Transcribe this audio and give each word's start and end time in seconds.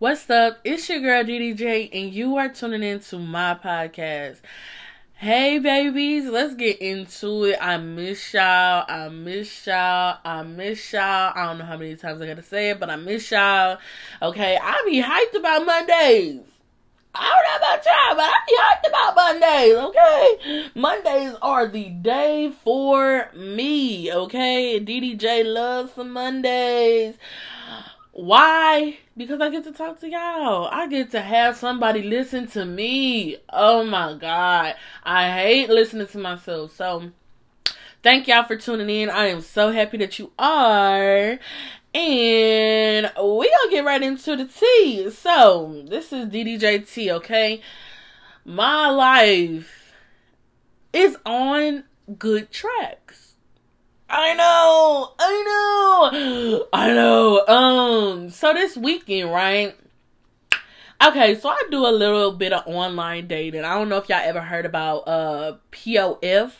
What's 0.00 0.30
up? 0.30 0.60
It's 0.62 0.88
your 0.88 1.00
girl 1.00 1.24
DDJ, 1.24 1.90
and 1.92 2.14
you 2.14 2.36
are 2.36 2.48
tuning 2.48 2.84
in 2.84 3.00
to 3.00 3.18
my 3.18 3.56
podcast. 3.60 4.36
Hey, 5.14 5.58
babies, 5.58 6.26
let's 6.26 6.54
get 6.54 6.80
into 6.80 7.46
it. 7.46 7.58
I 7.60 7.78
miss 7.78 8.32
y'all. 8.32 8.84
I 8.86 9.08
miss 9.08 9.66
y'all. 9.66 10.18
I 10.24 10.44
miss 10.44 10.92
y'all. 10.92 11.32
I 11.34 11.46
don't 11.46 11.58
know 11.58 11.64
how 11.64 11.76
many 11.76 11.96
times 11.96 12.22
I 12.22 12.28
gotta 12.28 12.44
say 12.44 12.70
it, 12.70 12.78
but 12.78 12.90
I 12.90 12.94
miss 12.94 13.28
y'all. 13.32 13.78
Okay, 14.22 14.56
I 14.62 14.84
be 14.86 15.02
hyped 15.02 15.36
about 15.36 15.66
Mondays. 15.66 16.42
I 17.12 17.28
don't 17.28 17.42
know 17.42 17.66
about 17.66 17.84
y'all, 17.84 18.14
but 18.14 18.22
I 18.22 18.38
be 18.46 18.56
hyped 18.56 18.88
about 18.88 19.16
Mondays, 19.16 19.74
okay? 19.74 20.70
Mondays 20.76 21.36
are 21.42 21.66
the 21.66 21.88
day 21.88 22.52
for 22.62 23.30
me, 23.34 24.12
okay? 24.12 24.78
DDJ 24.78 25.52
loves 25.52 25.94
some 25.94 26.12
Mondays. 26.12 27.16
Why? 28.18 28.98
Because 29.16 29.40
I 29.40 29.48
get 29.48 29.62
to 29.62 29.70
talk 29.70 30.00
to 30.00 30.08
y'all. 30.08 30.66
I 30.72 30.88
get 30.88 31.12
to 31.12 31.20
have 31.20 31.56
somebody 31.56 32.02
listen 32.02 32.48
to 32.48 32.64
me. 32.64 33.36
Oh 33.48 33.84
my 33.84 34.14
God. 34.14 34.74
I 35.04 35.30
hate 35.30 35.70
listening 35.70 36.08
to 36.08 36.18
myself. 36.18 36.74
So, 36.74 37.12
thank 38.02 38.26
y'all 38.26 38.42
for 38.42 38.56
tuning 38.56 38.90
in. 38.90 39.08
I 39.08 39.26
am 39.26 39.40
so 39.40 39.70
happy 39.70 39.98
that 39.98 40.18
you 40.18 40.32
are. 40.36 41.38
And 41.94 43.12
we 43.16 43.50
gonna 43.50 43.70
get 43.70 43.84
right 43.84 44.02
into 44.02 44.34
the 44.34 44.46
tea. 44.46 45.10
So, 45.10 45.84
this 45.86 46.12
is 46.12 46.26
DDJT, 46.26 47.12
okay? 47.18 47.62
My 48.44 48.90
life 48.90 49.94
is 50.92 51.16
on 51.24 51.84
good 52.18 52.50
tracks. 52.50 53.27
I 54.10 54.34
know, 54.34 55.12
I 55.18 56.10
know, 56.12 56.66
I 56.72 56.92
know. 56.94 57.46
Um, 57.46 58.30
so 58.30 58.54
this 58.54 58.76
weekend, 58.76 59.30
right? 59.30 59.76
Okay, 61.06 61.38
so 61.38 61.50
I 61.50 61.62
do 61.70 61.86
a 61.86 61.92
little 61.92 62.32
bit 62.32 62.52
of 62.52 62.66
online 62.66 63.26
dating. 63.28 63.64
I 63.64 63.74
don't 63.74 63.88
know 63.88 63.98
if 63.98 64.08
y'all 64.08 64.20
ever 64.22 64.40
heard 64.40 64.64
about 64.64 65.00
uh 65.06 65.56
POF. 65.72 66.52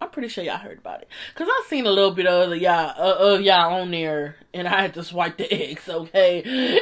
I'm 0.00 0.10
pretty 0.10 0.28
sure 0.28 0.44
y'all 0.44 0.58
heard 0.58 0.78
about 0.78 1.02
it 1.02 1.08
because 1.32 1.48
I've 1.48 1.66
seen 1.68 1.86
a 1.86 1.90
little 1.90 2.10
bit 2.10 2.26
of 2.26 2.54
y'all 2.56 2.92
uh, 2.96 3.34
of 3.34 3.40
y'all 3.40 3.80
on 3.80 3.90
there, 3.90 4.36
and 4.52 4.68
I 4.68 4.82
had 4.82 4.94
to 4.94 5.02
swipe 5.02 5.38
the 5.38 5.50
X. 5.70 5.88
Okay, 5.88 6.80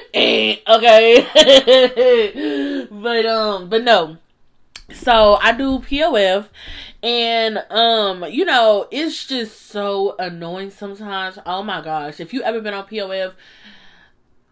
okay, 0.67 1.27
but 2.91 3.27
um, 3.27 3.69
but 3.69 3.84
no. 3.84 4.19
So 4.93 5.39
I 5.41 5.53
do 5.53 5.79
POF, 5.79 6.49
and 7.03 7.59
um, 7.71 8.25
you 8.25 8.45
know, 8.45 8.87
it's 8.91 9.27
just 9.27 9.67
so 9.67 10.17
annoying 10.19 10.71
sometimes. 10.71 11.39
Oh 11.47 11.63
my 11.63 11.81
gosh. 11.81 12.21
If 12.21 12.33
you 12.33 12.43
ever 12.43 12.61
been 12.61 12.75
on 12.75 12.87
POF, 12.87 13.35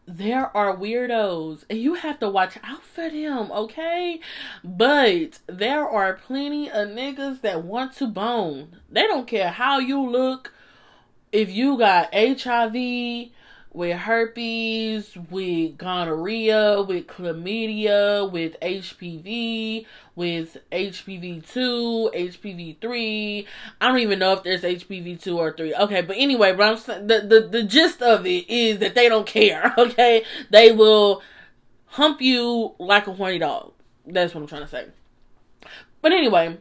there 0.08 0.56
are 0.56 0.74
weirdos 0.74 1.64
and 1.68 1.78
you 1.78 1.94
have 1.94 2.18
to 2.20 2.30
watch 2.30 2.56
out 2.64 2.82
for 2.82 3.10
them, 3.10 3.52
okay? 3.52 4.20
But 4.64 5.40
there 5.46 5.86
are 5.86 6.14
plenty 6.14 6.70
of 6.70 6.88
niggas 6.88 7.42
that 7.42 7.62
want 7.62 7.92
to 7.96 8.06
bone. 8.06 8.78
They 8.90 9.06
don't 9.06 9.26
care 9.26 9.50
how 9.50 9.78
you 9.78 10.00
look. 10.00 10.54
If 11.30 11.50
you 11.50 11.76
got 11.76 12.14
HIV, 12.14 13.30
with 13.72 13.96
herpes, 13.96 15.16
with 15.30 15.76
gonorrhea, 15.76 16.82
with 16.82 17.06
chlamydia, 17.06 18.30
with 18.30 18.58
HPV, 18.60 19.86
with 20.16 20.56
HPV 20.72 21.46
2, 21.52 22.10
HPV 22.14 22.80
3. 22.80 23.46
I 23.80 23.88
don't 23.88 23.98
even 23.98 24.18
know 24.18 24.32
if 24.32 24.42
there's 24.42 24.62
HPV 24.62 25.20
2 25.20 25.38
or 25.38 25.52
3. 25.52 25.74
Okay, 25.74 26.00
but 26.02 26.16
anyway, 26.16 26.52
but 26.54 26.88
I'm 26.88 27.06
the, 27.06 27.20
the 27.20 27.48
the 27.48 27.62
gist 27.62 28.02
of 28.02 28.26
it 28.26 28.48
is 28.48 28.78
that 28.78 28.94
they 28.94 29.08
don't 29.08 29.26
care, 29.26 29.74
okay? 29.78 30.24
They 30.50 30.72
will 30.72 31.22
hump 31.86 32.20
you 32.20 32.74
like 32.78 33.06
a 33.06 33.12
horny 33.12 33.38
dog. 33.38 33.72
That's 34.06 34.34
what 34.34 34.40
I'm 34.40 34.46
trying 34.46 34.62
to 34.62 34.68
say. 34.68 34.86
But 36.00 36.12
anyway, 36.12 36.58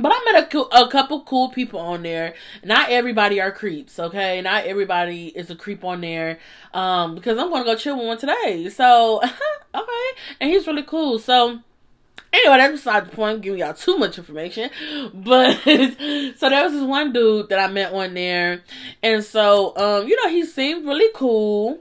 but 0.00 0.12
I 0.14 0.32
met 0.32 0.54
a, 0.54 0.58
a 0.82 0.88
couple 0.90 1.22
cool 1.22 1.50
people 1.50 1.80
on 1.80 2.02
there. 2.02 2.34
Not 2.64 2.90
everybody 2.90 3.40
are 3.40 3.52
creeps, 3.52 3.98
okay? 3.98 4.40
Not 4.40 4.64
everybody 4.64 5.28
is 5.28 5.50
a 5.50 5.56
creep 5.56 5.84
on 5.84 6.00
there. 6.00 6.38
Um, 6.74 7.14
because 7.14 7.38
I'm 7.38 7.50
gonna 7.50 7.64
go 7.64 7.76
chill 7.76 7.96
with 7.96 8.06
one 8.06 8.18
today. 8.18 8.68
So, 8.70 9.20
okay, 9.74 10.10
and 10.40 10.50
he's 10.50 10.66
really 10.66 10.82
cool. 10.82 11.18
So, 11.18 11.60
anyway, 12.32 12.58
that's 12.58 12.72
beside 12.72 13.06
the 13.06 13.16
point. 13.16 13.42
giving 13.42 13.60
y'all 13.60 13.74
too 13.74 13.98
much 13.98 14.18
information, 14.18 14.70
but 15.14 15.54
so 15.62 16.48
there 16.48 16.64
was 16.64 16.72
this 16.72 16.84
one 16.84 17.12
dude 17.12 17.48
that 17.48 17.58
I 17.58 17.72
met 17.72 17.92
on 17.92 18.14
there, 18.14 18.62
and 19.02 19.24
so 19.24 19.76
um, 19.76 20.08
you 20.08 20.16
know, 20.22 20.30
he 20.30 20.44
seemed 20.44 20.86
really 20.86 21.10
cool 21.14 21.80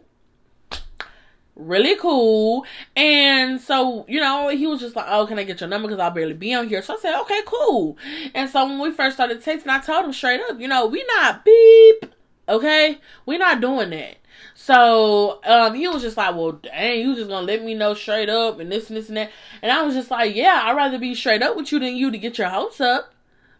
really 1.57 1.95
cool. 1.97 2.65
And 2.95 3.59
so, 3.59 4.05
you 4.07 4.19
know, 4.19 4.49
he 4.49 4.67
was 4.67 4.79
just 4.79 4.95
like, 4.95 5.07
Oh, 5.09 5.25
can 5.25 5.39
I 5.39 5.43
get 5.43 5.59
your 5.59 5.69
number? 5.69 5.87
Because 5.87 5.99
I'll 5.99 6.11
barely 6.11 6.33
be 6.33 6.53
on 6.53 6.67
here. 6.69 6.81
So 6.81 6.95
I 6.95 6.99
said, 6.99 7.19
Okay, 7.21 7.41
cool. 7.45 7.97
And 8.33 8.49
so 8.49 8.65
when 8.65 8.79
we 8.79 8.91
first 8.91 9.17
started 9.17 9.43
texting, 9.43 9.67
I 9.67 9.79
told 9.79 10.05
him 10.05 10.13
straight 10.13 10.41
up, 10.49 10.59
you 10.59 10.67
know, 10.67 10.85
we 10.85 11.03
not 11.17 11.43
beep. 11.43 12.05
Okay? 12.49 12.99
we 13.25 13.37
not 13.37 13.59
doing 13.59 13.89
that. 13.89 14.17
So 14.53 15.39
um, 15.43 15.73
he 15.75 15.87
was 15.87 16.01
just 16.01 16.17
like, 16.17 16.35
Well, 16.35 16.53
dang, 16.53 17.01
you 17.01 17.15
just 17.15 17.29
gonna 17.29 17.45
let 17.45 17.63
me 17.63 17.73
know 17.73 17.93
straight 17.93 18.29
up 18.29 18.59
and 18.59 18.71
this 18.71 18.89
and 18.89 18.97
this 18.97 19.07
and 19.07 19.17
that. 19.17 19.31
And 19.61 19.71
I 19.71 19.83
was 19.83 19.95
just 19.95 20.11
like, 20.11 20.35
Yeah, 20.35 20.61
I'd 20.63 20.75
rather 20.75 20.99
be 20.99 21.15
straight 21.15 21.43
up 21.43 21.55
with 21.55 21.71
you 21.71 21.79
than 21.79 21.95
you 21.95 22.11
to 22.11 22.17
get 22.17 22.37
your 22.37 22.49
hopes 22.49 22.79
up. 22.79 23.13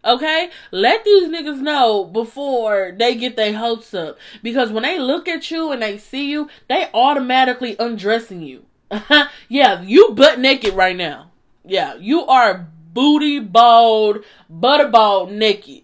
Okay? 0.04 0.50
Let 0.70 1.04
these 1.04 1.28
niggas 1.28 1.60
know 1.60 2.04
before 2.04 2.94
they 2.96 3.14
get 3.14 3.36
their 3.36 3.56
hopes 3.56 3.92
up. 3.94 4.18
Because 4.42 4.70
when 4.70 4.82
they 4.82 4.98
look 4.98 5.28
at 5.28 5.50
you 5.50 5.70
and 5.72 5.82
they 5.82 5.98
see 5.98 6.30
you, 6.30 6.48
they 6.68 6.88
automatically 6.94 7.76
undressing 7.78 8.42
you. 8.42 8.64
yeah, 9.48 9.82
you 9.82 10.10
butt 10.12 10.38
naked 10.38 10.74
right 10.74 10.96
now. 10.96 11.30
Yeah, 11.64 11.94
you 11.96 12.24
are 12.26 12.66
booty 12.92 13.38
bald, 13.38 14.24
butterball 14.50 15.30
naked 15.30 15.82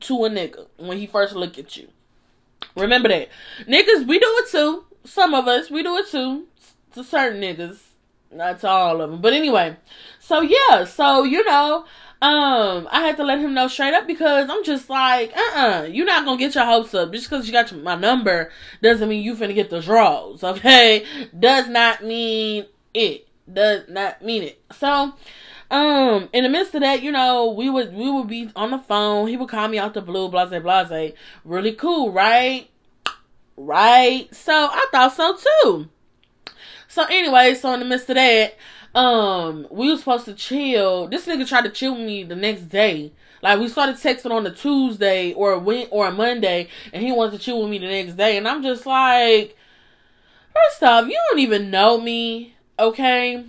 to 0.00 0.24
a 0.24 0.30
nigga 0.30 0.66
when 0.76 0.98
he 0.98 1.06
first 1.06 1.34
look 1.34 1.58
at 1.58 1.76
you. 1.76 1.88
Remember 2.76 3.08
that. 3.08 3.28
Niggas, 3.66 4.06
we 4.06 4.18
do 4.18 4.26
it 4.26 4.50
too. 4.50 4.84
Some 5.04 5.34
of 5.34 5.46
us, 5.46 5.70
we 5.70 5.82
do 5.82 5.96
it 5.96 6.10
too. 6.10 6.46
To 6.94 7.04
certain 7.04 7.40
niggas. 7.40 7.78
Not 8.32 8.60
to 8.60 8.68
all 8.68 9.00
of 9.00 9.10
them. 9.10 9.20
But 9.20 9.34
anyway. 9.34 9.76
So 10.20 10.40
yeah, 10.40 10.84
so 10.84 11.24
you 11.24 11.44
know, 11.44 11.84
um, 12.22 12.86
I 12.88 13.00
had 13.00 13.16
to 13.16 13.24
let 13.24 13.40
him 13.40 13.52
know 13.52 13.66
straight 13.66 13.94
up 13.94 14.06
because 14.06 14.48
I'm 14.48 14.62
just 14.62 14.88
like, 14.88 15.36
uh 15.36 15.40
uh-uh, 15.40 15.80
uh, 15.80 15.82
you 15.86 16.04
are 16.04 16.06
not 16.06 16.24
gonna 16.24 16.38
get 16.38 16.54
your 16.54 16.64
hopes 16.64 16.94
up. 16.94 17.12
Just 17.12 17.28
because 17.28 17.48
you 17.48 17.52
got 17.52 17.72
my 17.72 17.96
number 17.96 18.52
doesn't 18.80 19.08
mean 19.08 19.24
you 19.24 19.34
finna 19.34 19.56
get 19.56 19.70
the 19.70 19.80
draws, 19.80 20.44
okay? 20.44 21.04
Does 21.36 21.68
not 21.68 22.04
mean 22.04 22.66
it. 22.94 23.26
Does 23.52 23.88
not 23.88 24.22
mean 24.22 24.44
it. 24.44 24.62
So, 24.70 25.14
um, 25.68 26.28
in 26.32 26.44
the 26.44 26.48
midst 26.48 26.76
of 26.76 26.82
that, 26.82 27.02
you 27.02 27.10
know, 27.10 27.50
we 27.50 27.68
would 27.68 27.92
we 27.92 28.08
would 28.08 28.28
be 28.28 28.50
on 28.54 28.70
the 28.70 28.78
phone. 28.78 29.26
He 29.26 29.36
would 29.36 29.48
call 29.48 29.66
me 29.66 29.80
out 29.80 29.94
the 29.94 30.00
blue, 30.00 30.28
blase 30.28 30.48
blase. 30.48 31.14
Really 31.44 31.72
cool, 31.72 32.12
right? 32.12 32.70
Right. 33.56 34.32
So 34.32 34.52
I 34.52 34.86
thought 34.92 35.16
so 35.16 35.36
too. 35.64 35.88
So 36.86 37.04
anyway, 37.06 37.54
so 37.54 37.72
in 37.74 37.80
the 37.80 37.86
midst 37.86 38.08
of 38.10 38.14
that, 38.14 38.56
um, 38.94 39.66
we 39.70 39.90
were 39.90 39.96
supposed 39.96 40.26
to 40.26 40.34
chill. 40.34 41.08
This 41.08 41.26
nigga 41.26 41.48
tried 41.48 41.64
to 41.64 41.70
chill 41.70 41.94
with 41.94 42.06
me 42.06 42.24
the 42.24 42.36
next 42.36 42.62
day. 42.62 43.12
Like 43.42 43.58
we 43.58 43.68
started 43.68 43.96
texting 43.96 44.30
on 44.30 44.46
a 44.46 44.54
Tuesday 44.54 45.32
or 45.32 45.52
a 45.52 45.58
went 45.58 45.88
or 45.90 46.06
a 46.06 46.12
Monday, 46.12 46.68
and 46.92 47.02
he 47.02 47.10
wants 47.10 47.36
to 47.36 47.42
chill 47.42 47.60
with 47.60 47.70
me 47.70 47.78
the 47.78 47.86
next 47.86 48.14
day, 48.14 48.36
and 48.36 48.46
I'm 48.46 48.62
just 48.62 48.86
like, 48.86 49.56
first 50.54 50.82
off, 50.82 51.08
you 51.08 51.18
don't 51.30 51.40
even 51.40 51.70
know 51.70 52.00
me, 52.00 52.54
okay? 52.78 53.44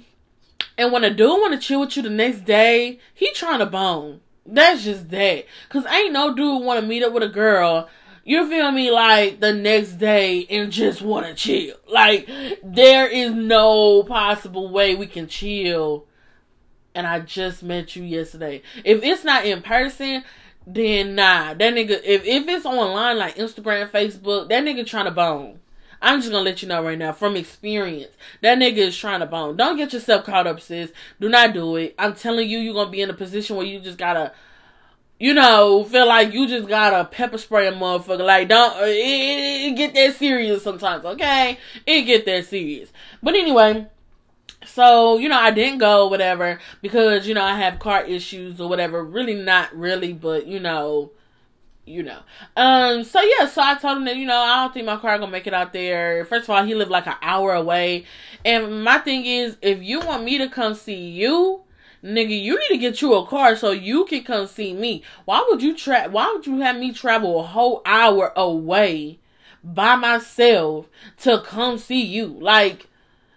And 0.78 0.92
when 0.92 1.04
a 1.04 1.14
dude 1.14 1.30
want 1.30 1.54
to 1.54 1.60
chill 1.60 1.82
with 1.82 1.96
you 1.96 2.02
the 2.02 2.10
next 2.10 2.46
day, 2.46 3.00
he 3.14 3.32
trying 3.34 3.60
to 3.60 3.66
bone. 3.66 4.22
That's 4.46 4.84
just 4.84 5.10
that. 5.12 5.46
Cause 5.70 5.86
ain't 5.86 6.14
no 6.14 6.34
dude 6.36 6.64
want 6.64 6.82
to 6.82 6.88
meet 6.88 7.04
up 7.04 7.14
with 7.14 7.24
a 7.24 7.30
girl 7.30 7.88
you 8.24 8.50
feel 8.50 8.72
me 8.72 8.90
like 8.90 9.40
the 9.40 9.54
next 9.54 9.94
day 9.94 10.46
and 10.50 10.72
just 10.72 11.02
want 11.02 11.26
to 11.26 11.34
chill 11.34 11.76
like 11.92 12.30
there 12.64 13.08
is 13.08 13.34
no 13.34 14.04
possible 14.04 14.70
way 14.70 14.96
we 14.96 15.08
can 15.08 15.28
chill 15.28 16.06
and 16.96 17.06
i 17.06 17.20
just 17.20 17.64
met 17.64 17.96
you 17.96 18.04
yesterday 18.04 18.62
if 18.84 19.04
it's 19.04 19.24
not 19.24 19.46
in 19.46 19.62
person 19.62 20.24
then 20.66 21.16
nah 21.16 21.54
that 21.54 21.74
nigga 21.74 22.02
if, 22.04 22.24
if 22.26 22.48
it's 22.48 22.66
online 22.66 23.18
like 23.18 23.36
instagram 23.36 23.90
facebook 23.90 24.48
that 24.50 24.64
nigga 24.64 24.86
trying 24.86 25.06
to 25.06 25.12
bone 25.12 25.60
I'm 26.04 26.20
just 26.20 26.32
gonna 26.32 26.44
let 26.44 26.62
you 26.62 26.68
know 26.68 26.84
right 26.84 26.98
now 26.98 27.14
from 27.14 27.38
experience. 27.38 28.12
That 28.42 28.58
nigga 28.58 28.76
is 28.76 28.98
trying 28.98 29.22
to 29.22 29.26
bone. 29.26 29.56
Don't 29.56 29.78
get 29.78 29.94
yourself 29.94 30.26
caught 30.26 30.46
up, 30.46 30.60
sis. 30.60 30.92
Do 31.22 31.30
not 31.30 31.54
do 31.54 31.78
it. 31.78 31.96
I'm 31.98 32.14
telling 32.14 32.50
you, 32.50 32.60
you're 32.60 32.74
gonna 32.74 32.92
be 32.92 33.00
in 33.00 33.10
a 33.10 33.14
position 33.14 33.56
where 33.56 33.66
you 33.66 33.80
just 33.80 33.98
gotta 33.98 34.34
you 35.24 35.34
know, 35.34 35.86
feel 35.86 36.06
like 36.06 36.34
you 36.34 36.46
just 36.46 36.68
got 36.68 36.92
a 36.92 37.06
pepper 37.06 37.38
spray 37.38 37.66
a 37.66 37.72
motherfucker. 37.72 38.26
Like, 38.26 38.50
don't, 38.50 38.76
it, 38.82 38.92
it 38.92 39.78
get 39.78 39.94
that 39.94 40.18
serious 40.18 40.62
sometimes, 40.62 41.06
okay? 41.06 41.58
It 41.86 42.02
get 42.02 42.26
that 42.26 42.46
serious. 42.48 42.92
But 43.22 43.36
anyway, 43.36 43.88
so, 44.66 45.18
you 45.18 45.30
know, 45.30 45.40
I 45.40 45.52
didn't 45.52 45.78
go, 45.78 46.10
whatever, 46.10 46.60
because, 46.82 47.26
you 47.26 47.34
know, 47.34 47.42
I 47.42 47.56
have 47.56 47.80
car 47.80 48.04
issues 48.04 48.60
or 48.60 48.68
whatever. 48.68 49.02
Really 49.02 49.36
not 49.36 49.74
really, 49.74 50.12
but, 50.12 50.46
you 50.46 50.60
know, 50.60 51.12
you 51.86 52.04
know. 52.04 52.20
Um, 52.58 53.06
so 53.06 53.22
yeah, 53.22 53.48
so 53.48 53.62
I 53.62 53.76
told 53.76 54.00
him 54.00 54.06
that, 54.06 54.18
you 54.18 54.26
know, 54.26 54.36
I 54.36 54.64
don't 54.64 54.74
think 54.74 54.86
my 54.86 54.98
car 54.98 55.18
gonna 55.18 55.32
make 55.32 55.48
it 55.48 55.54
out 55.54 55.72
there. 55.72 56.26
First 56.26 56.44
of 56.44 56.50
all, 56.50 56.66
he 56.66 56.76
lived 56.76 56.92
like 56.92 57.08
an 57.08 57.16
hour 57.22 57.54
away. 57.54 58.04
And 58.44 58.84
my 58.84 58.98
thing 58.98 59.26
is, 59.26 59.56
if 59.62 59.82
you 59.82 60.02
want 60.02 60.26
me 60.26 60.38
to 60.40 60.50
come 60.50 60.74
see 60.74 61.12
you, 61.12 61.64
nigga, 62.04 62.40
you 62.40 62.60
need 62.60 62.70
to 62.70 62.78
get 62.78 63.02
you 63.02 63.14
a 63.16 63.26
car 63.26 63.56
so 63.56 63.72
you 63.72 64.06
can 64.06 64.24
come 64.24 64.48
see 64.48 64.74
me. 64.74 65.04
Why 65.26 65.46
would 65.50 65.62
you 65.62 65.76
tra- 65.76 66.10
why 66.10 66.32
would 66.34 66.46
you 66.46 66.60
have 66.60 66.78
me 66.78 66.92
travel 66.92 67.40
a 67.40 67.44
whole 67.44 67.82
hour 67.86 68.34
away 68.36 69.20
by 69.64 69.96
myself 69.96 70.88
to 71.22 71.40
come 71.40 71.78
see 71.78 72.04
you? 72.04 72.26
Like 72.26 72.88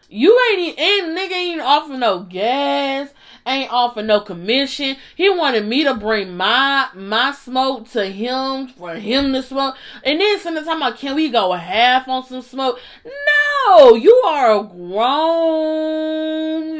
you 0.08 0.40
ain't 0.52 0.78
ain't 0.78 1.18
nigga 1.18 1.32
ain't 1.32 1.60
offering 1.60 2.00
no 2.00 2.20
gas, 2.20 3.10
ain't 3.46 3.72
offering 3.72 4.06
no 4.06 4.20
commission. 4.20 4.96
He 5.16 5.28
wanted 5.28 5.66
me 5.66 5.84
to 5.84 5.94
bring 5.94 6.36
my 6.36 6.88
my 6.94 7.32
smoke 7.32 7.88
to 7.90 8.06
him 8.06 8.69
for 8.69 8.94
him 8.94 9.32
to 9.32 9.42
smoke. 9.42 9.76
And 10.04 10.20
then 10.20 10.38
sometimes 10.38 10.66
about 10.66 10.98
can 10.98 11.14
we 11.16 11.30
go 11.30 11.52
half 11.52 12.06
on 12.08 12.24
some 12.24 12.42
smoke? 12.42 12.78
No, 13.04 13.94
you 13.94 14.14
are 14.26 14.60
a 14.60 14.64
grown 14.64 16.00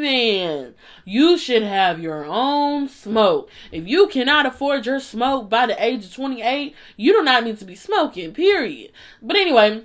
man. 0.00 0.74
You 1.08 1.38
should 1.38 1.62
have 1.62 2.00
your 2.00 2.24
own 2.24 2.88
smoke. 2.88 3.48
If 3.70 3.86
you 3.86 4.08
cannot 4.08 4.44
afford 4.44 4.86
your 4.86 4.98
smoke 4.98 5.48
by 5.48 5.66
the 5.66 5.80
age 5.80 6.04
of 6.04 6.12
28, 6.12 6.74
you 6.96 7.12
do 7.12 7.22
not 7.22 7.44
need 7.44 7.58
to 7.58 7.64
be 7.64 7.76
smoking, 7.76 8.32
period. 8.32 8.90
But 9.22 9.36
anyway, 9.36 9.84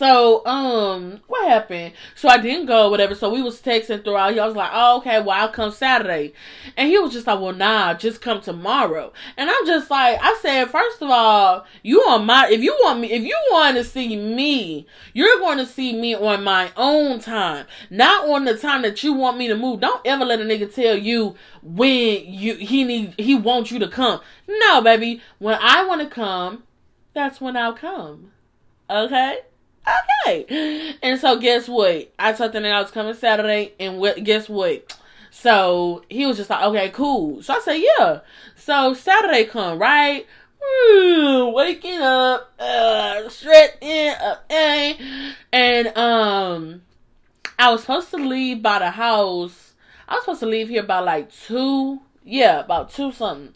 so, 0.00 0.46
um, 0.46 1.20
what 1.26 1.46
happened? 1.46 1.92
So 2.14 2.30
I 2.30 2.38
didn't 2.38 2.64
go, 2.64 2.88
whatever. 2.88 3.14
So 3.14 3.28
we 3.28 3.42
was 3.42 3.60
texting 3.60 4.02
throughout. 4.02 4.32
He 4.32 4.40
was 4.40 4.56
like, 4.56 4.70
"Oh, 4.72 4.96
okay. 4.96 5.20
Well, 5.20 5.36
I'll 5.38 5.50
come 5.50 5.70
Saturday," 5.70 6.32
and 6.74 6.88
he 6.88 6.98
was 6.98 7.12
just 7.12 7.26
like, 7.26 7.38
"Well, 7.38 7.52
nah, 7.52 7.92
just 7.92 8.22
come 8.22 8.40
tomorrow." 8.40 9.12
And 9.36 9.50
I'm 9.50 9.66
just 9.66 9.90
like, 9.90 10.18
I 10.22 10.38
said, 10.40 10.70
first 10.70 11.02
of 11.02 11.10
all, 11.10 11.66
you 11.82 12.00
on 12.08 12.24
my 12.24 12.48
if 12.48 12.62
you 12.62 12.74
want 12.82 13.00
me, 13.00 13.12
if 13.12 13.22
you 13.24 13.38
want 13.50 13.76
to 13.76 13.84
see 13.84 14.16
me, 14.16 14.86
you're 15.12 15.38
going 15.38 15.58
to 15.58 15.66
see 15.66 15.92
me 15.92 16.14
on 16.14 16.44
my 16.44 16.70
own 16.78 17.18
time, 17.18 17.66
not 17.90 18.26
on 18.26 18.46
the 18.46 18.56
time 18.56 18.80
that 18.80 19.04
you 19.04 19.12
want 19.12 19.36
me 19.36 19.48
to 19.48 19.54
move. 19.54 19.80
Don't 19.80 20.00
ever 20.06 20.24
let 20.24 20.40
a 20.40 20.44
nigga 20.44 20.74
tell 20.74 20.96
you 20.96 21.34
when 21.62 22.24
you 22.24 22.54
he 22.54 22.84
need 22.84 23.16
he 23.18 23.34
wants 23.34 23.70
you 23.70 23.78
to 23.80 23.88
come. 23.88 24.22
No, 24.48 24.80
baby. 24.80 25.20
When 25.38 25.58
I 25.60 25.84
want 25.84 26.00
to 26.00 26.08
come, 26.08 26.62
that's 27.12 27.38
when 27.38 27.54
I'll 27.54 27.74
come. 27.74 28.32
Okay 28.88 29.40
okay. 30.26 30.94
And 31.02 31.18
so 31.20 31.38
guess 31.38 31.68
what? 31.68 32.12
I 32.18 32.32
told 32.32 32.54
him 32.54 32.62
that 32.62 32.72
I 32.72 32.80
was 32.82 32.90
coming 32.90 33.14
Saturday, 33.14 33.72
and 33.78 33.98
what? 33.98 34.22
Guess 34.22 34.48
what? 34.48 34.96
So 35.30 36.04
he 36.08 36.26
was 36.26 36.36
just 36.36 36.50
like, 36.50 36.64
okay, 36.64 36.90
cool. 36.90 37.42
So 37.42 37.54
I 37.54 37.60
said, 37.60 37.76
yeah. 37.76 38.20
So 38.56 38.94
Saturday 38.94 39.44
come 39.44 39.78
right. 39.78 40.26
waking 41.54 42.00
up, 42.00 42.52
uh, 42.58 43.28
stretching 43.28 44.08
up, 44.20 44.44
uh, 44.50 44.94
and 45.52 45.96
um, 45.96 46.82
I 47.58 47.70
was 47.70 47.82
supposed 47.82 48.10
to 48.10 48.16
leave 48.16 48.62
by 48.62 48.80
the 48.80 48.90
house. 48.90 49.74
I 50.08 50.14
was 50.14 50.24
supposed 50.24 50.40
to 50.40 50.46
leave 50.46 50.68
here 50.68 50.82
by 50.82 50.98
like 51.00 51.32
two. 51.32 52.00
Yeah, 52.24 52.60
about 52.60 52.90
two 52.90 53.12
something. 53.12 53.54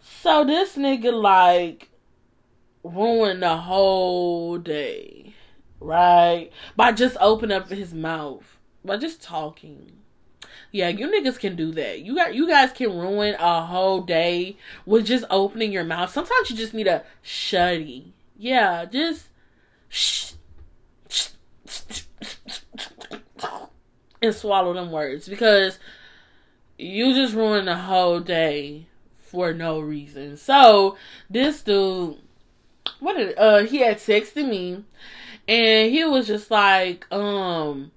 So 0.00 0.44
this 0.44 0.76
nigga 0.76 1.12
like 1.12 1.88
ruined 2.82 3.42
the 3.42 3.56
whole 3.56 4.58
day 4.58 5.34
right? 5.84 6.50
By 6.76 6.92
just 6.92 7.16
opening 7.20 7.56
up 7.56 7.68
his 7.68 7.92
mouth, 7.92 8.58
by 8.84 8.96
just 8.96 9.22
talking. 9.22 9.92
Yeah, 10.70 10.88
you 10.88 11.06
niggas 11.08 11.38
can 11.38 11.54
do 11.54 11.70
that. 11.72 12.00
You 12.00 12.14
got 12.14 12.34
you 12.34 12.48
guys 12.48 12.72
can 12.72 12.98
ruin 12.98 13.34
a 13.38 13.62
whole 13.66 14.00
day 14.00 14.56
with 14.86 15.06
just 15.06 15.24
opening 15.30 15.72
your 15.72 15.84
mouth. 15.84 16.10
Sometimes 16.10 16.50
you 16.50 16.56
just 16.56 16.74
need 16.74 16.86
a 16.86 17.04
shutty. 17.22 18.12
Yeah, 18.36 18.86
just 18.86 19.28
shh, 19.88 20.32
and 24.22 24.34
swallow 24.34 24.72
them 24.72 24.90
words 24.90 25.28
because 25.28 25.78
you 26.78 27.12
just 27.12 27.34
ruined 27.34 27.68
the 27.68 27.76
whole 27.76 28.20
day 28.20 28.86
for 29.18 29.52
no 29.52 29.80
reason. 29.80 30.36
So 30.36 30.96
this 31.28 31.62
dude, 31.62 32.18
what 33.00 33.16
did 33.16 33.36
uh 33.36 33.64
he 33.64 33.78
had 33.78 33.98
texted 33.98 34.48
me 34.48 34.84
and 35.48 35.92
he 35.92 36.04
was 36.04 36.26
just 36.26 36.50
like, 36.50 37.06
um, 37.12 37.90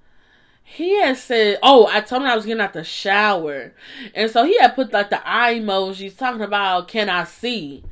he 0.63 0.99
had 0.99 1.17
said, 1.17 1.59
"Oh, 1.61 1.87
I 1.87 2.01
told 2.01 2.23
him 2.23 2.27
I 2.27 2.35
was 2.35 2.45
getting 2.45 2.61
out 2.61 2.73
the 2.73 2.83
shower," 2.83 3.73
and 4.13 4.29
so 4.29 4.43
he 4.43 4.57
had 4.59 4.75
put 4.75 4.91
like 4.91 5.09
the 5.09 5.21
eye 5.27 5.55
emojis 5.55 6.17
talking 6.17 6.41
about, 6.41 6.87
"Can 6.87 7.07
I 7.07 7.23
see?" 7.23 7.83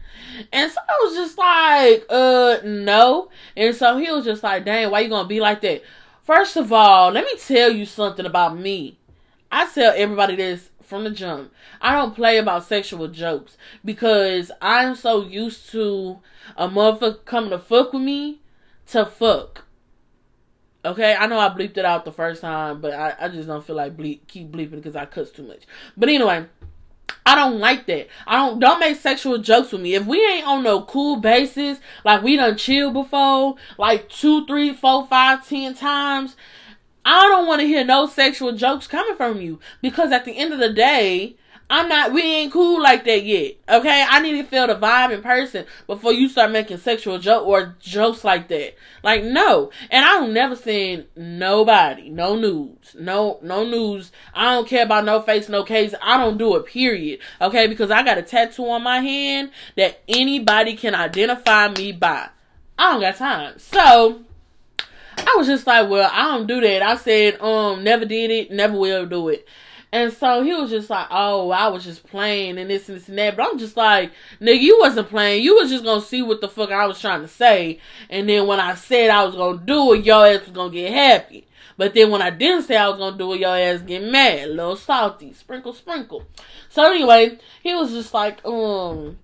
And 0.51 0.71
so 0.71 0.79
I 0.89 1.03
was 1.03 1.15
just 1.15 1.37
like, 1.37 2.05
"Uh, 2.09 2.57
no." 2.63 3.29
And 3.55 3.75
so 3.75 3.97
he 3.97 4.11
was 4.11 4.25
just 4.25 4.43
like, 4.43 4.65
"Dang, 4.65 4.89
why 4.89 5.01
you 5.01 5.09
gonna 5.09 5.27
be 5.27 5.39
like 5.39 5.61
that?" 5.61 5.83
First 6.23 6.57
of 6.57 6.73
all, 6.73 7.11
let 7.11 7.25
me 7.25 7.35
tell 7.37 7.71
you 7.71 7.85
something 7.85 8.25
about 8.25 8.57
me. 8.57 8.97
I 9.51 9.67
tell 9.67 9.93
everybody 9.95 10.35
this 10.35 10.69
from 10.81 11.03
the 11.03 11.11
jump. 11.11 11.53
I 11.79 11.93
don't 11.93 12.15
play 12.15 12.37
about 12.37 12.65
sexual 12.65 13.07
jokes 13.07 13.57
because 13.85 14.51
I'm 14.61 14.95
so 14.95 15.23
used 15.23 15.69
to 15.71 16.19
a 16.57 16.67
motherfucker 16.67 17.25
coming 17.25 17.49
to 17.51 17.59
fuck 17.59 17.93
with 17.93 18.01
me 18.01 18.39
to 18.87 19.05
fuck. 19.05 19.65
Okay, 20.85 21.15
I 21.15 21.27
know 21.27 21.39
I 21.39 21.47
bleeped 21.49 21.77
it 21.77 21.85
out 21.85 22.03
the 22.03 22.11
first 22.11 22.41
time, 22.41 22.81
but 22.81 22.93
I, 22.93 23.15
I 23.19 23.29
just 23.29 23.47
don't 23.47 23.65
feel 23.65 23.77
like 23.77 23.95
bleep 23.95 24.27
keep 24.27 24.51
bleeping 24.51 24.71
because 24.71 24.95
I 24.95 25.05
cuss 25.05 25.31
too 25.31 25.43
much. 25.43 25.63
But 25.95 26.09
anyway, 26.09 26.45
I 27.25 27.35
don't 27.35 27.59
like 27.59 27.85
that. 27.85 28.07
I 28.27 28.35
don't 28.35 28.59
don't 28.59 28.79
make 28.79 28.97
sexual 28.97 29.37
jokes 29.37 29.71
with 29.71 29.81
me. 29.81 29.95
If 29.95 30.05
we 30.05 30.23
ain't 30.25 30.45
on 30.45 30.63
no 30.63 30.81
cool 30.81 31.17
basis, 31.17 31.79
like 32.03 32.21
we 32.21 32.35
done 32.35 32.57
chill 32.57 32.91
before, 32.91 33.55
like 33.77 34.09
two, 34.09 34.45
three, 34.45 34.73
four, 34.73 35.07
five, 35.07 35.47
ten 35.47 35.73
times, 35.73 36.35
I 37.05 37.29
don't 37.29 37.47
want 37.47 37.61
to 37.61 37.67
hear 37.67 37.85
no 37.85 38.07
sexual 38.07 38.51
jokes 38.51 38.87
coming 38.87 39.15
from 39.15 39.39
you. 39.39 39.59
Because 39.81 40.11
at 40.11 40.25
the 40.25 40.37
end 40.37 40.51
of 40.51 40.59
the 40.59 40.73
day, 40.73 41.37
I'm 41.75 41.89
not, 41.89 42.13
we 42.13 42.21
ain't 42.21 42.53
cool 42.53 42.79
like 42.79 43.03
that 43.05 43.23
yet. 43.23 43.55
Okay? 43.67 44.05
I 44.07 44.19
need 44.19 44.33
to 44.33 44.43
feel 44.43 44.67
the 44.67 44.75
vibe 44.75 45.11
in 45.11 45.23
person 45.23 45.65
before 45.87 46.13
you 46.13 46.29
start 46.29 46.51
making 46.51 46.77
sexual 46.77 47.17
joke 47.17 47.47
or 47.47 47.75
jokes 47.79 48.23
like 48.23 48.47
that. 48.49 48.75
Like, 49.01 49.23
no. 49.23 49.71
And 49.89 50.05
I 50.05 50.09
don't 50.09 50.33
never 50.33 50.55
send 50.55 51.07
nobody, 51.15 52.11
no 52.11 52.35
news, 52.35 52.95
no, 52.99 53.39
no 53.41 53.65
news. 53.65 54.11
I 54.35 54.53
don't 54.53 54.67
care 54.67 54.85
about 54.85 55.03
no 55.03 55.19
face, 55.19 55.49
no 55.49 55.63
case. 55.63 55.95
I 55.99 56.17
don't 56.17 56.37
do 56.37 56.55
it, 56.57 56.67
period. 56.67 57.21
Okay? 57.41 57.65
Because 57.65 57.89
I 57.89 58.03
got 58.03 58.19
a 58.19 58.21
tattoo 58.21 58.69
on 58.69 58.83
my 58.83 58.99
hand 58.99 59.49
that 59.75 59.99
anybody 60.07 60.75
can 60.75 60.93
identify 60.93 61.69
me 61.69 61.91
by. 61.91 62.29
I 62.77 62.91
don't 62.91 63.01
got 63.01 63.15
time. 63.15 63.57
So, 63.57 64.21
I 65.17 65.33
was 65.37 65.47
just 65.47 65.65
like, 65.65 65.89
well, 65.89 66.07
I 66.13 66.25
don't 66.25 66.45
do 66.45 66.61
that. 66.61 66.83
I 66.83 66.97
said, 66.97 67.41
um, 67.41 67.83
never 67.83 68.05
did 68.05 68.29
it, 68.29 68.51
never 68.51 68.77
will 68.77 69.07
do 69.07 69.29
it. 69.29 69.47
And 69.93 70.11
so 70.11 70.41
he 70.41 70.51
was 70.55 70.71
just 70.71 70.89
like, 70.89 71.05
oh, 71.11 71.51
I 71.51 71.67
was 71.67 71.83
just 71.83 72.03
playing 72.07 72.57
and 72.57 72.67
this 72.67 72.89
and 72.89 72.97
this 72.97 73.09
and 73.09 73.17
that. 73.19 73.37
But 73.37 73.43
I'm 73.43 73.59
just 73.59 73.77
like, 73.77 74.11
nigga, 74.41 74.59
you 74.59 74.79
wasn't 74.79 75.07
playing. 75.07 75.43
You 75.43 75.53
was 75.53 75.69
just 75.69 75.83
gonna 75.83 76.01
see 76.01 76.23
what 76.23 76.41
the 76.41 76.49
fuck 76.49 76.71
I 76.71 76.87
was 76.87 76.99
trying 76.99 77.21
to 77.21 77.27
say. 77.27 77.77
And 78.09 78.27
then 78.27 78.47
when 78.47 78.59
I 78.59 78.73
said 78.73 79.11
I 79.11 79.23
was 79.23 79.35
gonna 79.35 79.59
do 79.63 79.93
it, 79.93 80.03
your 80.03 80.25
ass 80.25 80.47
was 80.47 80.49
gonna 80.49 80.73
get 80.73 80.91
happy. 80.91 81.45
But 81.77 81.93
then 81.93 82.09
when 82.09 82.23
I 82.23 82.31
didn't 82.31 82.63
say 82.63 82.75
I 82.75 82.89
was 82.89 82.97
gonna 82.97 83.19
do 83.19 83.33
it, 83.33 83.41
your 83.41 83.55
ass 83.55 83.81
get 83.81 84.01
mad. 84.01 84.47
A 84.47 84.51
little 84.51 84.75
salty. 84.75 85.31
Sprinkle, 85.31 85.75
sprinkle. 85.75 86.23
So 86.69 86.91
anyway, 86.91 87.37
he 87.61 87.75
was 87.75 87.91
just 87.91 88.15
like, 88.15 88.43
um, 88.43 89.19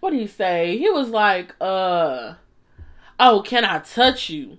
what 0.00 0.10
did 0.10 0.18
he 0.20 0.26
say? 0.26 0.78
He 0.78 0.90
was 0.90 1.10
like, 1.10 1.54
uh, 1.60 2.34
oh, 3.20 3.42
can 3.42 3.64
I 3.64 3.78
touch 3.78 4.30
you? 4.30 4.58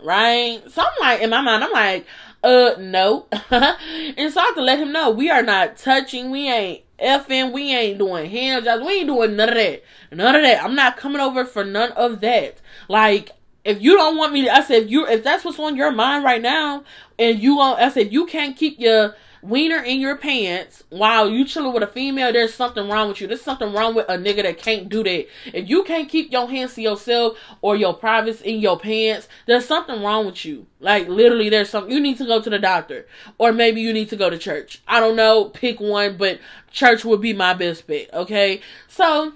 Right? 0.00 0.62
So 0.70 0.82
I'm 0.82 1.00
like, 1.00 1.22
in 1.22 1.30
my 1.30 1.40
mind, 1.40 1.64
I'm 1.64 1.72
like, 1.72 2.06
uh, 2.46 2.76
no. 2.78 3.26
and 3.50 4.32
so 4.32 4.40
I 4.40 4.44
have 4.44 4.54
to 4.54 4.62
let 4.62 4.78
him 4.78 4.92
know 4.92 5.10
we 5.10 5.30
are 5.30 5.42
not 5.42 5.76
touching. 5.76 6.30
We 6.30 6.48
ain't 6.48 6.82
effing. 6.98 7.52
We 7.52 7.74
ain't 7.74 7.98
doing 7.98 8.30
hand 8.30 8.64
jobs. 8.64 8.84
We 8.84 9.00
ain't 9.00 9.08
doing 9.08 9.36
none 9.36 9.48
of 9.48 9.54
that. 9.56 9.82
None 10.12 10.36
of 10.36 10.42
that. 10.42 10.62
I'm 10.62 10.76
not 10.76 10.96
coming 10.96 11.20
over 11.20 11.44
for 11.44 11.64
none 11.64 11.92
of 11.92 12.20
that. 12.20 12.60
Like, 12.88 13.32
if 13.64 13.82
you 13.82 13.96
don't 13.96 14.16
want 14.16 14.32
me 14.32 14.44
to, 14.44 14.54
I 14.54 14.62
said, 14.62 14.84
if 14.84 14.90
you, 14.90 15.06
if 15.08 15.24
that's 15.24 15.44
what's 15.44 15.58
on 15.58 15.76
your 15.76 15.90
mind 15.90 16.24
right 16.24 16.40
now, 16.40 16.84
and 17.18 17.40
you, 17.40 17.58
I 17.58 17.88
said, 17.88 18.12
you 18.12 18.26
can't 18.26 18.56
keep 18.56 18.78
your 18.78 19.16
wiener 19.46 19.82
in 19.82 20.00
your 20.00 20.16
pants 20.16 20.82
while 20.90 21.30
you 21.30 21.44
chilling 21.44 21.72
with 21.72 21.82
a 21.82 21.86
female, 21.86 22.32
there's 22.32 22.54
something 22.54 22.88
wrong 22.88 23.08
with 23.08 23.20
you. 23.20 23.26
There's 23.26 23.42
something 23.42 23.72
wrong 23.72 23.94
with 23.94 24.08
a 24.08 24.18
nigga 24.18 24.42
that 24.42 24.58
can't 24.58 24.88
do 24.88 25.02
that. 25.04 25.26
If 25.52 25.68
you 25.68 25.84
can't 25.84 26.08
keep 26.08 26.32
your 26.32 26.48
hands 26.48 26.74
to 26.74 26.82
yourself 26.82 27.38
or 27.62 27.76
your 27.76 27.94
privates 27.94 28.40
in 28.40 28.60
your 28.60 28.78
pants, 28.78 29.28
there's 29.46 29.66
something 29.66 30.02
wrong 30.02 30.26
with 30.26 30.44
you. 30.44 30.66
Like 30.80 31.08
literally 31.08 31.48
there's 31.48 31.70
something 31.70 31.92
you 31.92 32.00
need 32.00 32.18
to 32.18 32.26
go 32.26 32.40
to 32.40 32.50
the 32.50 32.58
doctor. 32.58 33.06
Or 33.38 33.52
maybe 33.52 33.80
you 33.80 33.92
need 33.92 34.10
to 34.10 34.16
go 34.16 34.30
to 34.30 34.38
church. 34.38 34.82
I 34.86 35.00
don't 35.00 35.16
know, 35.16 35.46
pick 35.46 35.80
one, 35.80 36.16
but 36.16 36.40
church 36.70 37.04
would 37.04 37.20
be 37.20 37.32
my 37.32 37.54
best 37.54 37.86
bet, 37.86 38.12
okay? 38.12 38.60
So 38.88 39.32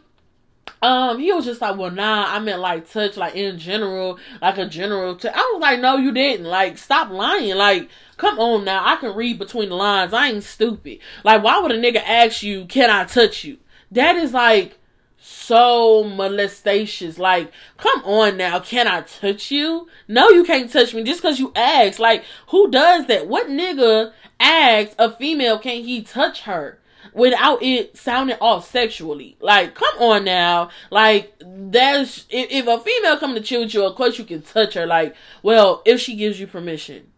um, 0.82 1.18
he 1.18 1.32
was 1.32 1.44
just 1.44 1.60
like, 1.60 1.76
well, 1.76 1.90
nah, 1.90 2.26
I 2.28 2.38
meant 2.38 2.60
like 2.60 2.90
touch, 2.90 3.16
like 3.16 3.34
in 3.34 3.58
general, 3.58 4.18
like 4.40 4.58
a 4.58 4.66
general. 4.66 5.18
I 5.22 5.50
was 5.52 5.60
like, 5.60 5.80
no, 5.80 5.96
you 5.96 6.12
didn't. 6.12 6.46
Like, 6.46 6.78
stop 6.78 7.10
lying. 7.10 7.54
Like, 7.56 7.90
Come 8.20 8.38
on 8.38 8.66
now, 8.66 8.82
I 8.84 8.96
can 8.96 9.16
read 9.16 9.38
between 9.38 9.70
the 9.70 9.76
lines. 9.76 10.12
I 10.12 10.28
ain't 10.28 10.44
stupid. 10.44 10.98
Like, 11.24 11.42
why 11.42 11.58
would 11.58 11.72
a 11.72 11.80
nigga 11.80 12.02
ask 12.06 12.42
you, 12.42 12.66
can 12.66 12.90
I 12.90 13.04
touch 13.04 13.44
you? 13.44 13.56
That 13.90 14.14
is 14.16 14.34
like 14.34 14.78
so 15.18 16.04
molestatious. 16.04 17.18
Like, 17.18 17.50
come 17.78 18.04
on 18.04 18.36
now, 18.36 18.60
can 18.60 18.86
I 18.86 19.00
touch 19.00 19.50
you? 19.50 19.88
No, 20.06 20.28
you 20.28 20.44
can't 20.44 20.70
touch 20.70 20.92
me 20.92 21.02
just 21.02 21.22
because 21.22 21.38
you 21.38 21.50
ask. 21.56 21.98
Like, 21.98 22.24
who 22.48 22.70
does 22.70 23.06
that? 23.06 23.26
What 23.26 23.46
nigga 23.46 24.12
asks 24.38 24.94
a 24.98 25.10
female 25.10 25.58
can 25.58 25.82
he 25.82 26.02
touch 26.02 26.42
her? 26.42 26.78
Without 27.12 27.62
it 27.62 27.96
sounding 27.96 28.36
off 28.40 28.70
sexually. 28.70 29.36
Like, 29.40 29.74
come 29.74 29.96
on 29.98 30.24
now. 30.24 30.70
Like, 30.90 31.32
that's 31.40 32.26
if, 32.30 32.50
if 32.50 32.66
a 32.66 32.78
female 32.80 33.18
come 33.18 33.34
to 33.34 33.40
chill 33.40 33.62
with 33.62 33.74
you, 33.74 33.84
of 33.84 33.96
course 33.96 34.18
you 34.18 34.24
can 34.24 34.42
touch 34.42 34.74
her. 34.74 34.86
Like, 34.86 35.14
well, 35.42 35.82
if 35.84 36.00
she 36.00 36.16
gives 36.16 36.38
you 36.40 36.46
permission, 36.46 37.08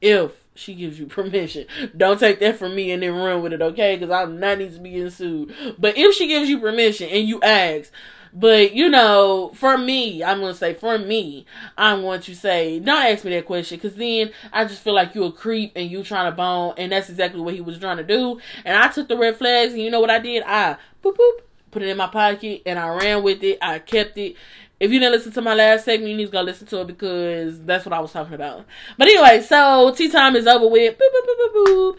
if 0.00 0.32
she 0.54 0.74
gives 0.74 0.98
you 0.98 1.06
permission, 1.08 1.66
don't 1.96 2.18
take 2.18 2.40
that 2.40 2.56
from 2.58 2.74
me 2.74 2.90
and 2.90 3.02
then 3.02 3.14
run 3.14 3.42
with 3.42 3.52
it, 3.52 3.62
okay? 3.62 3.96
Because 3.96 4.12
I'm 4.12 4.40
not 4.40 4.58
need 4.58 4.74
to 4.74 4.80
be 4.80 5.08
sued. 5.10 5.54
But 5.78 5.96
if 5.96 6.14
she 6.14 6.26
gives 6.28 6.48
you 6.48 6.58
permission 6.60 7.08
and 7.08 7.28
you 7.28 7.40
ask, 7.42 7.92
but 8.32 8.74
you 8.74 8.88
know, 8.88 9.52
for 9.54 9.78
me, 9.78 10.22
I'm 10.22 10.40
gonna 10.40 10.54
say 10.54 10.74
for 10.74 10.98
me, 10.98 11.46
I'm 11.76 12.02
going 12.02 12.20
to 12.22 12.34
say 12.34 12.78
don't 12.80 13.04
ask 13.04 13.24
me 13.24 13.30
that 13.32 13.46
question 13.46 13.78
because 13.78 13.96
then 13.96 14.30
I 14.52 14.64
just 14.64 14.82
feel 14.82 14.94
like 14.94 15.14
you 15.14 15.24
a 15.24 15.32
creep 15.32 15.72
and 15.76 15.90
you 15.90 16.02
trying 16.02 16.30
to 16.30 16.36
bone, 16.36 16.74
and 16.76 16.92
that's 16.92 17.10
exactly 17.10 17.40
what 17.40 17.54
he 17.54 17.60
was 17.60 17.78
trying 17.78 17.98
to 17.98 18.04
do. 18.04 18.40
And 18.64 18.76
I 18.76 18.88
took 18.88 19.08
the 19.08 19.16
red 19.16 19.36
flags, 19.36 19.72
and 19.72 19.82
you 19.82 19.90
know 19.90 20.00
what 20.00 20.10
I 20.10 20.18
did? 20.18 20.42
I 20.46 20.76
boop 21.02 21.16
boop 21.16 21.40
put 21.70 21.82
it 21.82 21.88
in 21.88 21.96
my 21.96 22.06
pocket 22.06 22.62
and 22.66 22.78
I 22.78 22.88
ran 22.88 23.22
with 23.22 23.42
it. 23.42 23.58
I 23.62 23.78
kept 23.78 24.18
it. 24.18 24.36
If 24.80 24.92
you 24.92 25.00
didn't 25.00 25.12
listen 25.12 25.32
to 25.32 25.42
my 25.42 25.54
last 25.54 25.84
segment, 25.84 26.10
you 26.10 26.16
need 26.16 26.26
to 26.26 26.30
go 26.30 26.40
listen 26.40 26.66
to 26.68 26.82
it 26.82 26.86
because 26.86 27.60
that's 27.62 27.84
what 27.84 27.92
I 27.92 27.98
was 27.98 28.12
talking 28.12 28.34
about. 28.34 28.64
But 28.96 29.08
anyway, 29.08 29.42
so 29.42 29.92
tea 29.96 30.08
time 30.08 30.36
is 30.36 30.46
over 30.46 30.68
with. 30.68 30.96
Boop, 30.96 31.10
boop, 31.26 31.96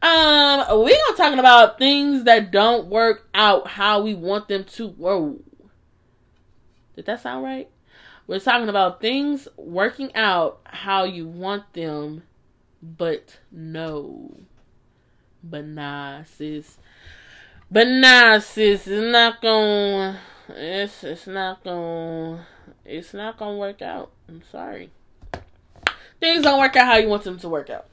boop. 0.00 0.06
Um, 0.06 0.80
we're 0.82 0.96
gonna 0.96 1.16
talking 1.16 1.38
about 1.38 1.78
things 1.78 2.24
that 2.24 2.50
don't 2.50 2.86
work 2.86 3.28
out 3.34 3.66
how 3.68 4.00
we 4.00 4.14
want 4.14 4.48
them 4.48 4.64
to. 4.64 4.88
Whoa. 4.88 5.40
Did 6.96 7.06
that 7.06 7.20
sound 7.20 7.44
right? 7.44 7.68
We're 8.26 8.40
talking 8.40 8.68
about 8.68 9.00
things 9.00 9.48
working 9.56 10.14
out 10.14 10.60
how 10.64 11.04
you 11.04 11.26
want 11.26 11.72
them, 11.72 12.22
but 12.82 13.38
no. 13.50 14.36
But 15.42 15.66
nah, 15.66 16.22
sis. 16.24 16.78
But 17.70 17.88
nah, 17.88 18.38
sis, 18.38 18.86
it's 18.86 19.12
not 19.12 19.40
gonna. 19.42 20.20
It's 20.48 21.02
it's 21.02 21.26
not 21.26 21.64
gonna. 21.64 22.46
It's 22.84 23.12
not 23.12 23.38
gonna 23.38 23.56
work 23.56 23.82
out. 23.82 24.12
I'm 24.28 24.42
sorry. 24.50 24.90
Things 26.20 26.42
don't 26.44 26.60
work 26.60 26.76
out 26.76 26.86
how 26.86 26.96
you 26.98 27.08
want 27.08 27.24
them 27.24 27.38
to 27.40 27.48
work 27.48 27.70
out. 27.70 27.86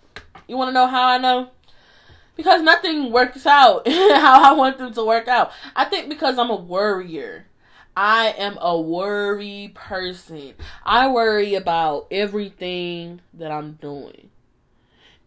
You 0.48 0.58
want 0.58 0.70
to 0.70 0.74
know 0.74 0.88
how 0.88 1.08
I 1.08 1.18
know? 1.18 1.50
Because 2.36 2.62
nothing 2.62 3.12
works 3.12 3.46
out 3.46 3.88
how 3.88 4.44
I 4.44 4.54
want 4.54 4.78
them 4.78 4.94
to 4.94 5.04
work 5.04 5.28
out. 5.28 5.52
I 5.76 5.86
think 5.86 6.10
because 6.10 6.38
I'm 6.38 6.52
a 6.52 6.56
worrier. 6.56 7.46
I 8.02 8.34
am 8.38 8.58
a 8.62 8.80
worry 8.80 9.74
person. 9.74 10.54
I 10.86 11.10
worry 11.10 11.56
about 11.56 12.08
everything 12.10 13.20
that 13.34 13.52
I'm 13.52 13.74
doing. 13.74 14.30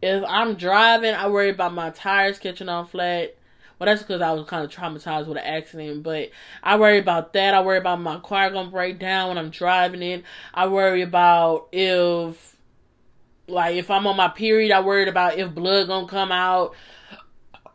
If 0.00 0.24
I'm 0.26 0.54
driving, 0.54 1.12
I 1.14 1.28
worry 1.28 1.50
about 1.50 1.74
my 1.74 1.90
tires 1.90 2.38
catching 2.38 2.70
on 2.70 2.86
flat. 2.86 3.36
Well, 3.78 3.84
that's 3.84 4.00
because 4.00 4.22
I 4.22 4.32
was 4.32 4.48
kind 4.48 4.64
of 4.64 4.70
traumatized 4.70 5.26
with 5.26 5.36
an 5.36 5.44
accident, 5.44 6.02
but 6.02 6.30
I 6.62 6.78
worry 6.78 6.96
about 6.96 7.34
that. 7.34 7.52
I 7.52 7.60
worry 7.60 7.76
about 7.76 8.00
my 8.00 8.18
car 8.20 8.48
gonna 8.48 8.70
break 8.70 8.98
down 8.98 9.28
when 9.28 9.36
I'm 9.36 9.50
driving 9.50 10.00
it. 10.00 10.24
I 10.54 10.68
worry 10.68 11.02
about 11.02 11.68
if, 11.72 12.56
like, 13.48 13.76
if 13.76 13.90
I'm 13.90 14.06
on 14.06 14.16
my 14.16 14.28
period, 14.28 14.72
I 14.72 14.80
worried 14.80 15.08
about 15.08 15.36
if 15.36 15.54
blood 15.54 15.88
gonna 15.88 16.08
come 16.08 16.32
out 16.32 16.74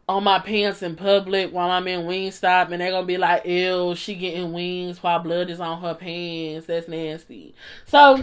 on 0.08 0.24
my 0.24 0.40
pants 0.40 0.82
in 0.82 0.96
public 0.96 1.52
while 1.52 1.70
I'm 1.70 1.88
in 1.88 2.06
Wingstop 2.06 2.72
and 2.72 2.80
they're 2.80 2.92
gonna 2.92 3.06
be 3.06 3.18
like, 3.18 3.46
ew, 3.46 3.94
she 3.96 4.16
getting 4.16 4.54
wings 4.54 5.04
while 5.04 5.20
blood 5.20 5.50
is 5.50 5.60
on 5.60 5.82
her 5.82 5.96
pants. 5.96 6.68
That's 6.68 6.88
nasty. 6.88 7.54
So, 7.86 8.16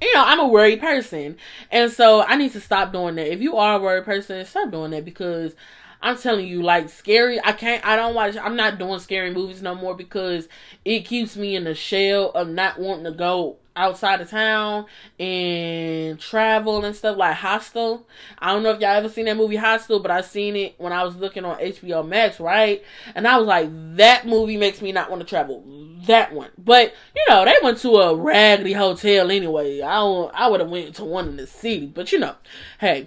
you 0.00 0.14
know, 0.14 0.24
I'm 0.24 0.38
a 0.38 0.46
worried 0.46 0.80
person. 0.80 1.36
And 1.70 1.90
so 1.90 2.22
I 2.22 2.36
need 2.36 2.52
to 2.52 2.60
stop 2.60 2.92
doing 2.92 3.16
that. 3.16 3.32
If 3.32 3.40
you 3.40 3.56
are 3.56 3.76
a 3.76 3.82
worried 3.82 4.04
person, 4.04 4.44
stop 4.46 4.70
doing 4.70 4.92
that 4.92 5.04
because 5.04 5.54
I'm 6.02 6.16
telling 6.16 6.46
you, 6.46 6.62
like 6.62 6.88
scary. 6.88 7.40
I 7.44 7.52
can't. 7.52 7.84
I 7.84 7.96
don't 7.96 8.14
watch. 8.14 8.36
I'm 8.36 8.56
not 8.56 8.78
doing 8.78 9.00
scary 9.00 9.34
movies 9.34 9.60
no 9.62 9.74
more 9.74 9.94
because 9.94 10.48
it 10.84 11.00
keeps 11.00 11.36
me 11.36 11.56
in 11.56 11.64
the 11.64 11.74
shell 11.74 12.30
of 12.30 12.48
not 12.48 12.78
wanting 12.78 13.04
to 13.04 13.12
go 13.12 13.58
outside 13.76 14.20
of 14.20 14.28
town 14.28 14.86
and 15.18 16.18
travel 16.18 16.84
and 16.84 16.94
stuff 16.94 17.16
like 17.16 17.36
Hostel. 17.36 18.06
I 18.38 18.52
don't 18.52 18.62
know 18.62 18.70
if 18.70 18.80
y'all 18.80 18.90
ever 18.90 19.08
seen 19.08 19.26
that 19.26 19.36
movie 19.36 19.56
Hostel, 19.56 20.00
but 20.00 20.10
I 20.10 20.20
seen 20.20 20.56
it 20.56 20.74
when 20.78 20.92
I 20.92 21.04
was 21.04 21.16
looking 21.16 21.44
on 21.44 21.58
HBO 21.58 22.06
Max, 22.06 22.40
right? 22.40 22.82
And 23.14 23.26
I 23.26 23.38
was 23.38 23.46
like, 23.46 23.68
that 23.96 24.26
movie 24.26 24.56
makes 24.56 24.82
me 24.82 24.92
not 24.92 25.10
want 25.10 25.20
to 25.22 25.28
travel. 25.28 25.64
That 26.06 26.32
one, 26.32 26.50
but 26.58 26.94
you 27.14 27.22
know, 27.28 27.44
they 27.44 27.54
went 27.62 27.78
to 27.78 27.90
a 27.96 28.14
raggedy 28.14 28.72
hotel 28.72 29.30
anyway. 29.30 29.80
I 29.82 30.00
I 30.00 30.48
would 30.48 30.60
have 30.60 30.70
went 30.70 30.94
to 30.96 31.04
one 31.04 31.28
in 31.28 31.36
the 31.36 31.46
city, 31.46 31.86
but 31.86 32.10
you 32.10 32.18
know, 32.18 32.34
hey, 32.78 33.06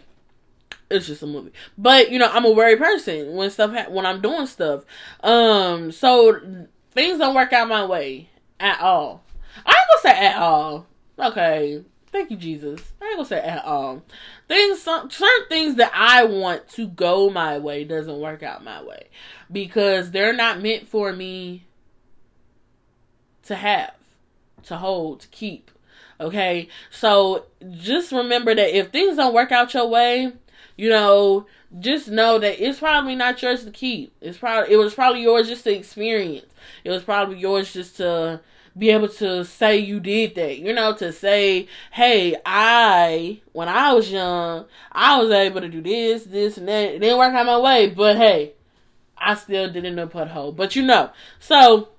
it's 0.90 1.08
just 1.08 1.24
a 1.24 1.28
movie. 1.28 1.52
But 1.78 2.12
you 2.12 2.20
know, 2.20 2.30
I'm 2.32 2.46
a 2.46 2.52
worried 2.52 2.80
person 2.80 3.36
when 3.36 3.50
stuff 3.50 3.72
ha- 3.72 3.90
when 3.90 4.06
I'm 4.06 4.22
doing 4.22 4.46
stuff. 4.48 4.84
Um, 5.22 5.92
so 5.92 6.40
things 6.92 7.20
don't 7.20 7.36
work 7.36 7.52
out 7.52 7.68
my 7.68 7.86
way 7.86 8.30
at 8.60 8.80
all. 8.80 9.23
I 9.66 9.70
ain't 9.70 10.04
gonna 10.04 10.16
say 10.16 10.26
at 10.26 10.38
all. 10.38 10.88
Okay, 11.20 11.84
thank 12.12 12.32
you, 12.32 12.38
Jesus. 12.38 12.82
I 13.02 13.06
ain't 13.06 13.16
gonna 13.18 13.28
say 13.28 13.42
at 13.42 13.64
all. 13.64 14.04
Things, 14.48 14.82
some, 14.82 15.10
certain 15.10 15.48
things 15.48 15.76
that 15.76 15.92
I 15.94 16.26
want 16.26 16.68
to 16.70 16.88
go 16.88 17.30
my 17.30 17.58
way 17.58 17.84
doesn't 17.84 18.20
work 18.20 18.44
out 18.44 18.64
my 18.64 18.84
way 18.84 19.10
because 19.52 20.12
they're 20.12 20.34
not 20.34 20.62
meant 20.62 20.88
for 20.88 21.14
me 21.14 21.66
to 23.44 23.56
have, 23.56 23.94
to 24.66 24.78
hold, 24.78 25.22
to 25.22 25.28
keep. 25.30 25.72
Okay, 26.20 26.70
so 26.90 27.46
just 27.72 28.12
remember 28.12 28.56
that 28.56 28.78
if 28.78 28.92
things 28.92 29.18
don't 29.18 29.34
work 29.34 29.52
out 29.52 29.74
your 29.74 29.88
way, 29.88 30.32
you 30.78 30.90
know, 30.90 31.48
just 31.80 32.08
know 32.08 32.40
that 32.40 32.64
it's 32.64 32.80
probably 32.80 33.16
not 33.16 33.42
yours 33.42 33.66
to 33.66 33.72
keep. 33.72 34.14
It's 34.22 34.38
probably 34.38 34.74
it 34.74 34.78
was 34.78 34.94
probably 34.94 35.24
yours 35.24 35.48
just 35.48 35.64
to 35.66 35.76
experience. 35.76 36.46
It 36.84 36.92
was 36.92 37.04
probably 37.04 37.40
yours 37.40 37.74
just 37.74 37.98
to 37.98 38.42
be 38.78 38.90
able 38.90 39.10
to 39.10 39.46
say 39.46 39.78
you 39.78 40.00
did 40.00 40.36
that. 40.36 40.58
You 40.58 40.74
know, 40.74 40.96
to 40.96 41.12
say, 41.12 41.68
hey, 41.92 42.36
I 42.46 43.42
when 43.52 43.70
I 43.70 43.94
was 43.94 44.12
young, 44.12 44.66
I 44.92 45.22
was 45.22 45.32
able 45.32 45.62
to 45.62 45.70
do 45.70 45.82
this, 45.82 46.24
this, 46.24 46.58
and 46.58 46.68
that. 46.68 46.96
It 46.96 47.00
didn't 47.00 47.18
work 47.18 47.34
out 47.34 47.46
my 47.46 47.60
way, 47.60 47.90
but 47.90 48.18
hey, 48.18 48.54
I 49.18 49.36
still 49.36 49.72
didn't 49.72 49.96
know 49.96 50.08
put 50.08 50.30
hole. 50.30 50.52
But 50.52 50.76
you 50.76 50.82
know, 50.82 51.12
so 51.40 51.90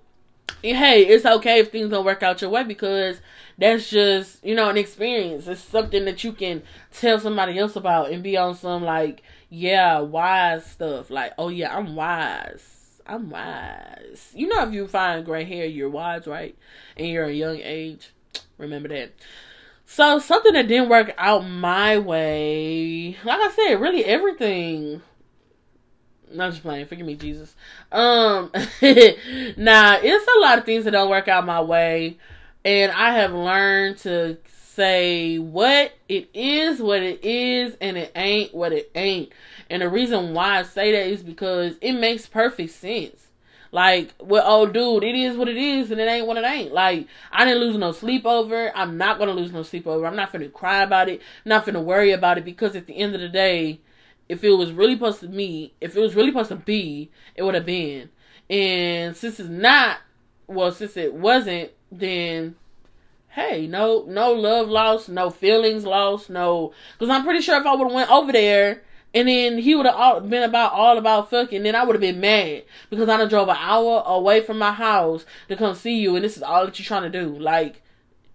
hey, 0.62 1.06
it's 1.06 1.26
okay 1.26 1.60
if 1.60 1.70
things 1.70 1.90
don't 1.90 2.04
work 2.04 2.22
out 2.22 2.40
your 2.40 2.50
way 2.50 2.64
because 2.64 3.20
that's 3.58 3.88
just 3.90 4.44
you 4.44 4.54
know 4.54 4.68
an 4.68 4.76
experience. 4.76 5.46
It's 5.46 5.60
something 5.60 6.04
that 6.06 6.24
you 6.24 6.32
can 6.32 6.62
tell 6.92 7.18
somebody 7.20 7.58
else 7.58 7.76
about 7.76 8.10
and 8.10 8.22
be 8.22 8.36
on 8.36 8.54
some 8.56 8.82
like 8.82 9.22
yeah 9.48 10.00
wise 10.00 10.66
stuff. 10.66 11.10
Like 11.10 11.32
oh 11.38 11.48
yeah, 11.48 11.76
I'm 11.76 11.94
wise. 11.94 12.83
I'm 13.06 13.30
wise. 13.30 14.32
You 14.34 14.48
know 14.48 14.66
if 14.66 14.72
you 14.72 14.86
find 14.88 15.24
gray 15.24 15.44
hair, 15.44 15.66
you're 15.66 15.90
wise, 15.90 16.26
right? 16.26 16.56
And 16.96 17.08
you're 17.08 17.24
a 17.24 17.32
young 17.32 17.60
age. 17.60 18.10
Remember 18.58 18.88
that. 18.88 19.12
So 19.86 20.18
something 20.18 20.54
that 20.54 20.68
didn't 20.68 20.88
work 20.88 21.14
out 21.18 21.46
my 21.46 21.98
way, 21.98 23.16
like 23.24 23.40
I 23.40 23.50
said, 23.50 23.80
really 23.80 24.04
everything 24.04 25.02
I'm 26.30 26.50
just 26.50 26.62
playing. 26.62 26.86
Forgive 26.86 27.06
me, 27.06 27.14
Jesus. 27.14 27.54
Um, 27.92 28.50
nah, 28.54 29.98
it's 30.02 30.26
a 30.36 30.40
lot 30.40 30.58
of 30.58 30.64
things 30.64 30.84
that 30.84 30.92
don't 30.92 31.10
work 31.10 31.28
out 31.28 31.46
my 31.46 31.60
way 31.60 32.18
and 32.64 32.90
I 32.92 33.12
have 33.14 33.32
learned 33.32 33.98
to 33.98 34.38
say 34.46 35.38
what 35.38 35.92
it 36.08 36.30
is, 36.32 36.80
what 36.80 37.02
it 37.02 37.22
is, 37.24 37.76
and 37.80 37.96
it 37.96 38.10
ain't 38.16 38.54
what 38.54 38.72
it 38.72 38.90
ain't. 38.94 39.32
And 39.74 39.82
the 39.82 39.88
reason 39.88 40.34
why 40.34 40.60
I 40.60 40.62
say 40.62 40.92
that 40.92 41.08
is 41.08 41.24
because 41.24 41.74
it 41.80 41.94
makes 41.94 42.26
perfect 42.26 42.70
sense. 42.70 43.26
Like, 43.72 44.14
well, 44.20 44.44
oh, 44.46 44.66
dude, 44.66 45.02
it 45.02 45.16
is 45.16 45.36
what 45.36 45.48
it 45.48 45.56
is, 45.56 45.90
and 45.90 46.00
it 46.00 46.08
ain't 46.08 46.28
what 46.28 46.36
it 46.36 46.44
ain't. 46.44 46.72
Like, 46.72 47.08
I 47.32 47.44
didn't 47.44 47.58
lose 47.58 47.76
no 47.76 47.90
sleep 47.90 48.24
over. 48.24 48.70
I'm 48.76 48.96
not 48.96 49.18
gonna 49.18 49.32
lose 49.32 49.50
no 49.50 49.64
sleep 49.64 49.88
over. 49.88 50.06
I'm 50.06 50.14
not 50.14 50.30
gonna 50.30 50.48
cry 50.48 50.84
about 50.84 51.08
it. 51.08 51.20
Not 51.44 51.66
gonna 51.66 51.80
worry 51.80 52.12
about 52.12 52.38
it 52.38 52.44
because 52.44 52.76
at 52.76 52.86
the 52.86 52.96
end 52.96 53.16
of 53.16 53.20
the 53.20 53.28
day, 53.28 53.80
if 54.28 54.44
it 54.44 54.52
was 54.52 54.70
really 54.70 54.94
supposed 54.94 55.18
to 55.22 55.26
be, 55.26 55.74
if 55.80 55.96
it 55.96 56.00
was 56.00 56.14
really 56.14 56.30
supposed 56.30 56.50
to 56.50 56.54
be, 56.54 57.10
it 57.34 57.42
would 57.42 57.56
have 57.56 57.66
been. 57.66 58.10
And 58.48 59.16
since 59.16 59.40
it's 59.40 59.48
not, 59.48 59.98
well, 60.46 60.70
since 60.70 60.96
it 60.96 61.14
wasn't, 61.14 61.72
then 61.90 62.54
hey, 63.30 63.66
no, 63.66 64.04
no 64.06 64.34
love 64.34 64.68
lost, 64.68 65.08
no 65.08 65.30
feelings 65.30 65.84
lost, 65.84 66.30
no. 66.30 66.72
Because 66.96 67.10
I'm 67.10 67.24
pretty 67.24 67.40
sure 67.40 67.58
if 67.58 67.66
I 67.66 67.74
would 67.74 67.88
have 67.88 67.92
went 67.92 68.12
over 68.12 68.30
there 68.30 68.82
and 69.14 69.28
then 69.28 69.58
he 69.58 69.74
would 69.74 69.86
have 69.86 70.28
been 70.28 70.42
about 70.42 70.72
all 70.72 70.98
about 70.98 71.30
fucking, 71.30 71.62
then 71.62 71.74
I 71.74 71.84
would 71.84 71.94
have 71.94 72.00
been 72.00 72.20
mad 72.20 72.64
because 72.90 73.08
I 73.08 73.16
done 73.16 73.28
drove 73.28 73.48
an 73.48 73.56
hour 73.58 74.02
away 74.06 74.40
from 74.40 74.58
my 74.58 74.72
house 74.72 75.24
to 75.48 75.56
come 75.56 75.74
see 75.74 75.98
you, 75.98 76.16
and 76.16 76.24
this 76.24 76.36
is 76.36 76.42
all 76.42 76.66
that 76.66 76.78
you're 76.78 76.84
trying 76.84 77.10
to 77.10 77.20
do. 77.20 77.38
Like, 77.38 77.82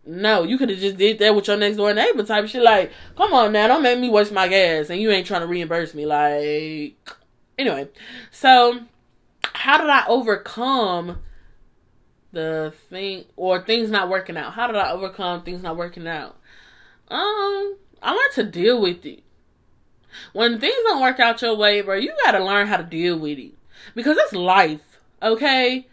no, 0.05 0.43
you 0.43 0.57
could 0.57 0.69
have 0.69 0.79
just 0.79 0.97
did 0.97 1.19
that 1.19 1.35
with 1.35 1.47
your 1.47 1.57
next 1.57 1.77
door 1.77 1.93
neighbor 1.93 2.23
type 2.23 2.47
shit. 2.47 2.63
Like, 2.63 2.91
come 3.17 3.33
on 3.33 3.51
now, 3.51 3.67
don't 3.67 3.83
make 3.83 3.99
me 3.99 4.09
waste 4.09 4.31
my 4.31 4.47
gas, 4.47 4.89
and 4.89 5.01
you 5.01 5.11
ain't 5.11 5.27
trying 5.27 5.41
to 5.41 5.47
reimburse 5.47 5.93
me. 5.93 6.05
Like, 6.05 6.97
anyway, 7.57 7.89
so 8.31 8.79
how 9.43 9.77
did 9.77 9.89
I 9.89 10.05
overcome? 10.07 11.19
the 12.31 12.73
thing 12.89 13.25
or 13.35 13.61
things 13.61 13.89
not 13.89 14.09
working 14.09 14.37
out. 14.37 14.53
How 14.53 14.67
did 14.67 14.75
I 14.75 14.91
overcome 14.91 15.43
things 15.43 15.63
not 15.63 15.77
working 15.77 16.07
out? 16.07 16.37
Um, 17.07 17.75
I 18.01 18.11
learned 18.11 18.33
to 18.35 18.43
deal 18.43 18.81
with 18.81 19.05
it. 19.05 19.23
When 20.33 20.59
things 20.59 20.75
don't 20.83 21.01
work 21.01 21.19
out 21.19 21.41
your 21.41 21.55
way, 21.55 21.81
bro, 21.81 21.95
you 21.95 22.13
gotta 22.25 22.43
learn 22.43 22.67
how 22.67 22.77
to 22.77 22.83
deal 22.83 23.17
with 23.17 23.37
it. 23.39 23.53
Because 23.95 24.17
it's 24.17 24.33
life, 24.33 24.99
okay? 25.21 25.87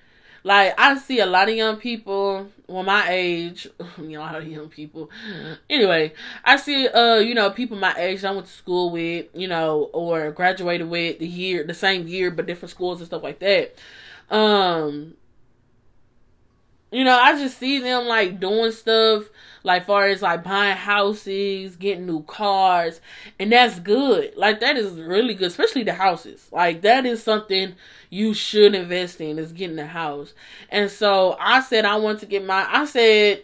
Like 0.46 0.74
I 0.78 0.96
see 0.96 1.18
a 1.18 1.26
lot 1.26 1.48
of 1.48 1.56
young 1.56 1.76
people, 1.76 2.48
well 2.68 2.84
my 2.84 3.08
age, 3.10 3.66
a 3.98 4.02
lot 4.02 4.36
of 4.36 4.46
young 4.46 4.68
people. 4.68 5.10
Anyway, 5.68 6.12
I 6.44 6.56
see 6.56 6.86
uh, 6.86 7.16
you 7.16 7.34
know, 7.34 7.50
people 7.50 7.76
my 7.76 7.94
age 7.96 8.20
that 8.20 8.28
I 8.28 8.34
went 8.34 8.46
to 8.46 8.52
school 8.52 8.90
with, 8.90 9.26
you 9.34 9.48
know, 9.48 9.90
or 9.92 10.30
graduated 10.30 10.88
with 10.88 11.18
the 11.18 11.26
year 11.26 11.64
the 11.64 11.74
same 11.74 12.06
year 12.06 12.30
but 12.30 12.46
different 12.46 12.70
schools 12.70 13.00
and 13.00 13.08
stuff 13.08 13.24
like 13.24 13.40
that. 13.40 13.74
Um 14.30 15.14
you 16.92 17.02
know, 17.02 17.18
I 17.18 17.32
just 17.32 17.58
see 17.58 17.80
them 17.80 18.06
like 18.06 18.38
doing 18.38 18.70
stuff 18.70 19.24
like 19.66 19.84
far 19.84 20.06
as 20.06 20.22
like 20.22 20.44
buying 20.44 20.76
houses, 20.76 21.74
getting 21.74 22.06
new 22.06 22.22
cars, 22.22 23.00
and 23.40 23.50
that's 23.50 23.80
good. 23.80 24.32
Like 24.36 24.60
that 24.60 24.76
is 24.76 24.92
really 24.92 25.34
good, 25.34 25.48
especially 25.48 25.82
the 25.82 25.92
houses. 25.92 26.48
Like 26.52 26.82
that 26.82 27.04
is 27.04 27.20
something 27.20 27.74
you 28.08 28.32
should 28.32 28.76
invest 28.76 29.20
in 29.20 29.40
is 29.40 29.52
getting 29.52 29.78
a 29.80 29.86
house. 29.86 30.34
And 30.68 30.88
so 30.88 31.36
I 31.40 31.60
said 31.62 31.84
I 31.84 31.96
want 31.96 32.20
to 32.20 32.26
get 32.26 32.46
my 32.46 32.64
I 32.70 32.84
said 32.84 33.42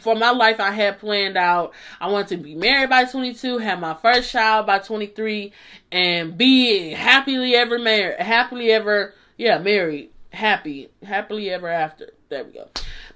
for 0.00 0.16
my 0.16 0.30
life 0.30 0.58
I 0.58 0.72
had 0.72 0.98
planned 0.98 1.36
out 1.36 1.72
I 2.00 2.08
want 2.10 2.26
to 2.28 2.36
be 2.36 2.56
married 2.56 2.90
by 2.90 3.04
22, 3.04 3.58
have 3.58 3.78
my 3.78 3.94
first 3.94 4.32
child 4.32 4.66
by 4.66 4.80
23 4.80 5.52
and 5.92 6.36
be 6.36 6.90
happily 6.90 7.54
ever 7.54 7.78
married, 7.78 8.18
happily 8.18 8.72
ever 8.72 9.14
yeah, 9.36 9.58
married, 9.58 10.10
happy, 10.32 10.88
happily 11.04 11.48
ever 11.48 11.68
after. 11.68 12.10
There 12.28 12.42
we 12.42 12.54
go. 12.54 12.68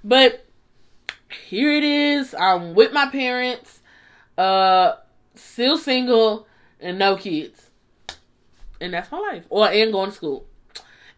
But 0.04 0.46
here 1.48 1.72
it 1.72 1.84
is. 1.84 2.34
I'm 2.34 2.74
with 2.74 2.92
my 2.92 3.06
parents, 3.06 3.80
uh, 4.38 4.94
still 5.34 5.78
single 5.78 6.46
and 6.80 6.98
no 6.98 7.16
kids, 7.16 7.70
and 8.80 8.92
that's 8.92 9.10
my 9.10 9.18
life. 9.18 9.44
Or 9.48 9.68
and 9.68 9.92
going 9.92 10.10
to 10.10 10.16
school 10.16 10.46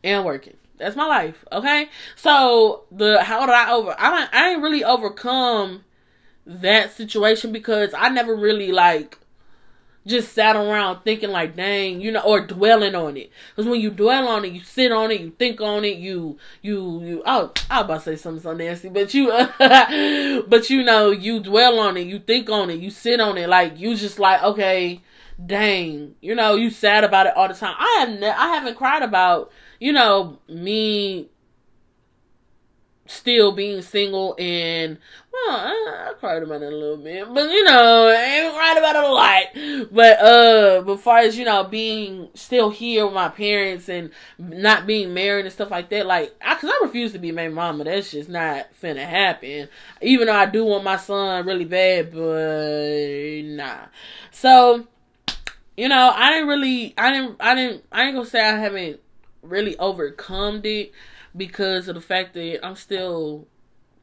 and 0.02 0.24
working. 0.24 0.56
That's 0.78 0.96
my 0.96 1.06
life. 1.06 1.44
Okay. 1.50 1.88
So 2.16 2.84
the 2.90 3.22
how 3.22 3.46
did 3.46 3.54
I 3.54 3.72
over? 3.72 3.94
I 3.98 4.28
I 4.32 4.50
ain't 4.50 4.62
really 4.62 4.84
overcome 4.84 5.84
that 6.44 6.92
situation 6.92 7.52
because 7.52 7.92
I 7.94 8.08
never 8.08 8.34
really 8.34 8.72
like 8.72 9.18
just 10.06 10.32
sat 10.32 10.56
around 10.56 11.02
thinking 11.02 11.30
like, 11.30 11.56
dang, 11.56 12.00
you 12.00 12.12
know, 12.12 12.20
or 12.20 12.40
dwelling 12.40 12.94
on 12.94 13.16
it. 13.16 13.30
Because 13.50 13.68
when 13.68 13.80
you 13.80 13.90
dwell 13.90 14.28
on 14.28 14.44
it, 14.44 14.52
you 14.52 14.62
sit 14.62 14.92
on 14.92 15.10
it, 15.10 15.20
you 15.20 15.30
think 15.30 15.60
on 15.60 15.84
it, 15.84 15.98
you, 15.98 16.38
you, 16.62 17.02
you. 17.02 17.22
Oh, 17.26 17.52
I 17.68 17.80
about 17.80 17.98
to 17.98 18.00
say 18.04 18.16
something 18.16 18.42
so 18.42 18.54
nasty, 18.54 18.88
but 18.88 19.12
you, 19.12 19.28
but 20.48 20.70
you 20.70 20.82
know, 20.82 21.10
you 21.10 21.40
dwell 21.40 21.78
on 21.80 21.96
it, 21.96 22.06
you 22.06 22.18
think 22.18 22.48
on 22.48 22.70
it, 22.70 22.78
you 22.78 22.90
sit 22.90 23.20
on 23.20 23.36
it, 23.36 23.48
like 23.48 23.78
you 23.78 23.96
just 23.96 24.18
like, 24.18 24.42
okay, 24.42 25.02
dang, 25.44 26.14
you 26.20 26.34
know, 26.34 26.54
you 26.54 26.70
sad 26.70 27.04
about 27.04 27.26
it 27.26 27.36
all 27.36 27.48
the 27.48 27.54
time. 27.54 27.74
I 27.78 27.96
have, 28.00 28.20
ne- 28.20 28.28
I 28.28 28.48
haven't 28.54 28.76
cried 28.76 29.02
about, 29.02 29.50
you 29.80 29.92
know, 29.92 30.38
me 30.48 31.28
still 33.06 33.52
being 33.52 33.82
single 33.82 34.34
and 34.38 34.98
well, 35.32 35.56
I, 35.56 36.08
I, 36.10 36.14
cried 36.14 36.42
about 36.42 36.62
it 36.62 36.72
a 36.72 36.76
little 36.76 36.96
bit, 36.96 37.26
but 37.32 37.50
you 37.50 37.64
know, 37.64 38.08
I 38.08 38.24
ain't 38.24 38.54
cried 38.54 38.78
about 38.78 38.96
it 38.96 39.04
a 39.04 39.12
lot. 39.12 39.92
But 39.92 40.20
uh, 40.20 40.82
but 40.82 41.00
far 41.00 41.18
as 41.18 41.36
you 41.36 41.44
know, 41.44 41.64
being 41.64 42.28
still 42.34 42.70
here 42.70 43.04
with 43.04 43.14
my 43.14 43.28
parents 43.28 43.88
and 43.88 44.10
not 44.38 44.86
being 44.86 45.12
married 45.12 45.44
and 45.44 45.52
stuff 45.52 45.70
like 45.70 45.90
that, 45.90 46.06
like, 46.06 46.34
I, 46.42 46.54
cause 46.54 46.70
I 46.70 46.84
refuse 46.84 47.12
to 47.12 47.18
be 47.18 47.32
my 47.32 47.48
mama. 47.48 47.84
That's 47.84 48.10
just 48.10 48.28
not 48.28 48.68
finna 48.80 49.04
happen. 49.04 49.68
Even 50.00 50.28
though 50.28 50.34
I 50.34 50.46
do 50.46 50.64
want 50.64 50.84
my 50.84 50.96
son 50.96 51.46
really 51.46 51.64
bad, 51.64 52.12
but 52.12 53.42
nah. 53.44 53.86
So, 54.30 54.86
you 55.76 55.88
know, 55.88 56.12
I 56.14 56.30
didn't 56.30 56.48
really, 56.48 56.94
I 56.96 57.12
didn't, 57.12 57.36
I 57.40 57.54
didn't, 57.54 57.84
I 57.92 58.04
ain't 58.04 58.14
gonna 58.14 58.26
say 58.26 58.40
I 58.40 58.58
haven't 58.58 59.00
really 59.42 59.76
overcome 59.78 60.62
it 60.64 60.92
because 61.36 61.88
of 61.88 61.94
the 61.94 62.00
fact 62.00 62.34
that 62.34 62.64
I'm 62.64 62.76
still 62.76 63.46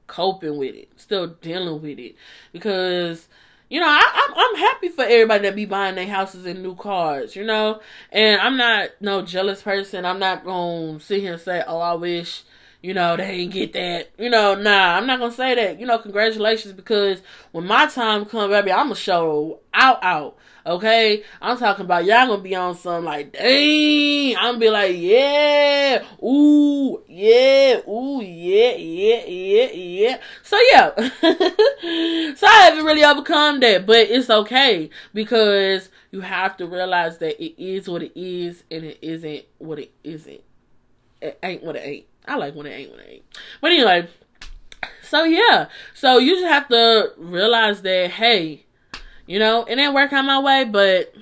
coping 0.08 0.58
with 0.58 0.76
it, 0.76 0.89
still 0.96 1.28
dealing 1.28 1.82
with 1.82 2.00
it. 2.00 2.15
Because, 2.52 3.28
you 3.69 3.80
know, 3.80 3.88
I, 3.88 4.02
I'm, 4.13 4.34
I'm 4.36 4.56
happy 4.60 4.89
for 4.89 5.04
everybody 5.04 5.43
that 5.43 5.56
be 5.56 5.65
buying 5.65 5.96
their 5.96 6.08
houses 6.08 6.46
and 6.46 6.62
new 6.62 6.76
cars, 6.76 7.36
you 7.36 7.43
know? 7.43 7.82
And 8.12 8.39
I'm 8.41 8.58
not 8.58 8.89
no 9.02 9.22
jealous 9.22 9.62
person. 9.62 10.06
I'm 10.06 10.19
not 10.19 10.43
to 10.43 11.00
sit 11.00 11.22
here 11.22 11.34
and 11.34 11.41
say, 11.41 11.63
oh, 11.65 11.80
I 11.80 11.93
wish, 11.93 12.43
you 12.82 12.93
know, 12.93 13.15
they 13.15 13.38
didn't 13.38 13.54
get 13.54 13.74
that. 13.74 14.12
You 14.17 14.30
know, 14.30 14.56
nah, 14.56 14.98
I'm 14.98 15.08
not 15.08 15.17
to 15.17 15.32
say 15.32 15.56
that. 15.56 15.80
You 15.80 15.88
know, 15.88 15.98
congratulations 15.98 16.74
because 16.74 17.22
when 17.52 17.65
my 17.65 17.88
time 17.88 18.26
comes, 18.26 18.52
baby, 18.52 18.72
I'm 18.72 18.88
going 18.88 18.96
to 18.96 19.02
show 19.02 19.60
out, 19.74 20.04
out. 20.04 20.38
Okay, 20.65 21.23
I'm 21.41 21.58
talking 21.58 21.84
about 21.84 22.06
y'all 22.06 22.26
gonna 22.26 22.41
be 22.41 22.56
on 22.56 22.76
some 22.78 23.04
like, 23.04 23.34
dang. 23.34 24.38
I'm 24.38 24.54
gonna 24.54 24.60
be 24.60 24.69
like, 24.69 24.95
yeah, 24.95 26.06
ooh, 26.23 27.04
yeah, 27.06 27.82
ooh, 27.86 28.21
yeah, 28.21 28.73
yeah, 28.76 29.26
yeah, 29.26 29.71
yeah. 29.73 30.17
So 30.41 30.58
yeah, 30.71 30.91
so 30.95 32.47
I 32.47 32.69
haven't 32.69 32.86
really 32.86 33.04
overcome 33.04 33.60
that, 33.60 33.86
but 33.86 34.08
it's 34.10 34.30
okay 34.30 34.89
because 35.13 35.89
you 36.12 36.21
have 36.21 36.56
to 36.58 36.65
realize 36.65 37.17
that 37.17 37.43
it 37.43 37.62
is 37.62 37.89
what 37.89 38.02
it 38.02 38.17
is 38.17 38.63
and 38.71 38.86
it 38.86 38.99
isn't 39.02 39.43
what 39.58 39.80
it 39.80 39.91
isn't. 40.06 40.41
It 41.21 41.39
ain't 41.43 41.63
what 41.63 41.76
it 41.76 41.86
ain't. 41.86 42.06
I 42.26 42.38
like 42.38 42.56
when 42.56 42.67
it 42.67 42.71
ain't 42.71 42.91
what 42.91 43.02
it 43.02 43.10
ain't. 43.10 43.23
But 43.60 43.71
anyway, 43.71 44.08
so 45.02 45.26
yeah, 45.26 45.67
so 45.93 46.19
you 46.19 46.36
just 46.36 46.47
have 46.47 46.69
to 46.69 47.12
realize 47.17 47.82
that 47.82 48.12
hey 48.12 48.65
you 49.26 49.40
know, 49.40 49.64
it 49.64 49.76
didn't 49.76 49.94
work 49.94 50.14
out 50.14 50.26
my 50.26 50.40
way, 50.40 50.66
but 50.66 51.14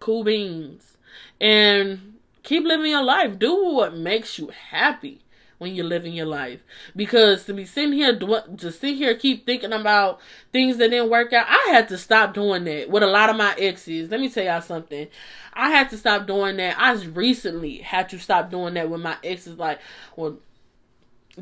cool 0.00 0.24
beans. 0.24 0.96
And 1.40 2.14
keep 2.42 2.64
living 2.64 2.90
your 2.90 3.04
life. 3.04 3.38
Do 3.38 3.72
what 3.74 3.94
makes 3.94 4.38
you 4.38 4.50
happy 4.70 5.22
when 5.58 5.74
you're 5.74 5.86
living 5.86 6.12
your 6.12 6.26
life. 6.26 6.60
Because 6.94 7.44
to 7.44 7.54
be 7.54 7.64
sitting 7.64 7.92
here, 7.92 8.18
to 8.18 8.72
sit 8.72 8.96
here, 8.96 9.14
keep 9.14 9.46
thinking 9.46 9.72
about 9.72 10.20
things 10.52 10.76
that 10.78 10.90
didn't 10.90 11.10
work 11.10 11.32
out, 11.32 11.46
I 11.48 11.70
had 11.72 11.88
to 11.88 11.98
stop 11.98 12.34
doing 12.34 12.64
that 12.64 12.90
with 12.90 13.02
a 13.02 13.06
lot 13.06 13.30
of 13.30 13.36
my 13.36 13.54
exes. 13.58 14.10
Let 14.10 14.20
me 14.20 14.28
tell 14.28 14.44
y'all 14.44 14.60
something. 14.60 15.08
I 15.52 15.70
had 15.70 15.90
to 15.90 15.98
stop 15.98 16.26
doing 16.26 16.56
that. 16.58 16.76
I 16.78 16.94
just 16.94 17.06
recently 17.16 17.78
had 17.78 18.08
to 18.10 18.18
stop 18.18 18.50
doing 18.50 18.74
that 18.74 18.90
with 18.90 19.00
my 19.00 19.16
exes. 19.24 19.58
Like, 19.58 19.80
well, 20.14 20.38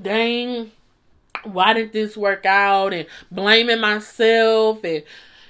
dang, 0.00 0.70
why 1.42 1.72
did 1.72 1.92
this 1.92 2.16
work 2.16 2.46
out? 2.46 2.92
And 2.92 3.07
blaming 3.31 3.81
myself 3.81 4.85
and 4.85 5.03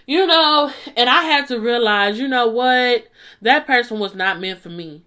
you 0.07 0.27
know, 0.27 0.73
and 0.97 1.09
I 1.09 1.23
had 1.23 1.49
to 1.49 1.61
realize, 1.61 2.19
you 2.19 2.29
know 2.29 2.49
what? 2.49 3.07
That 3.43 3.67
person 3.67 3.99
was 3.99 4.15
not 4.15 4.41
meant 4.41 4.61
for 4.61 4.69
me. 4.69 5.03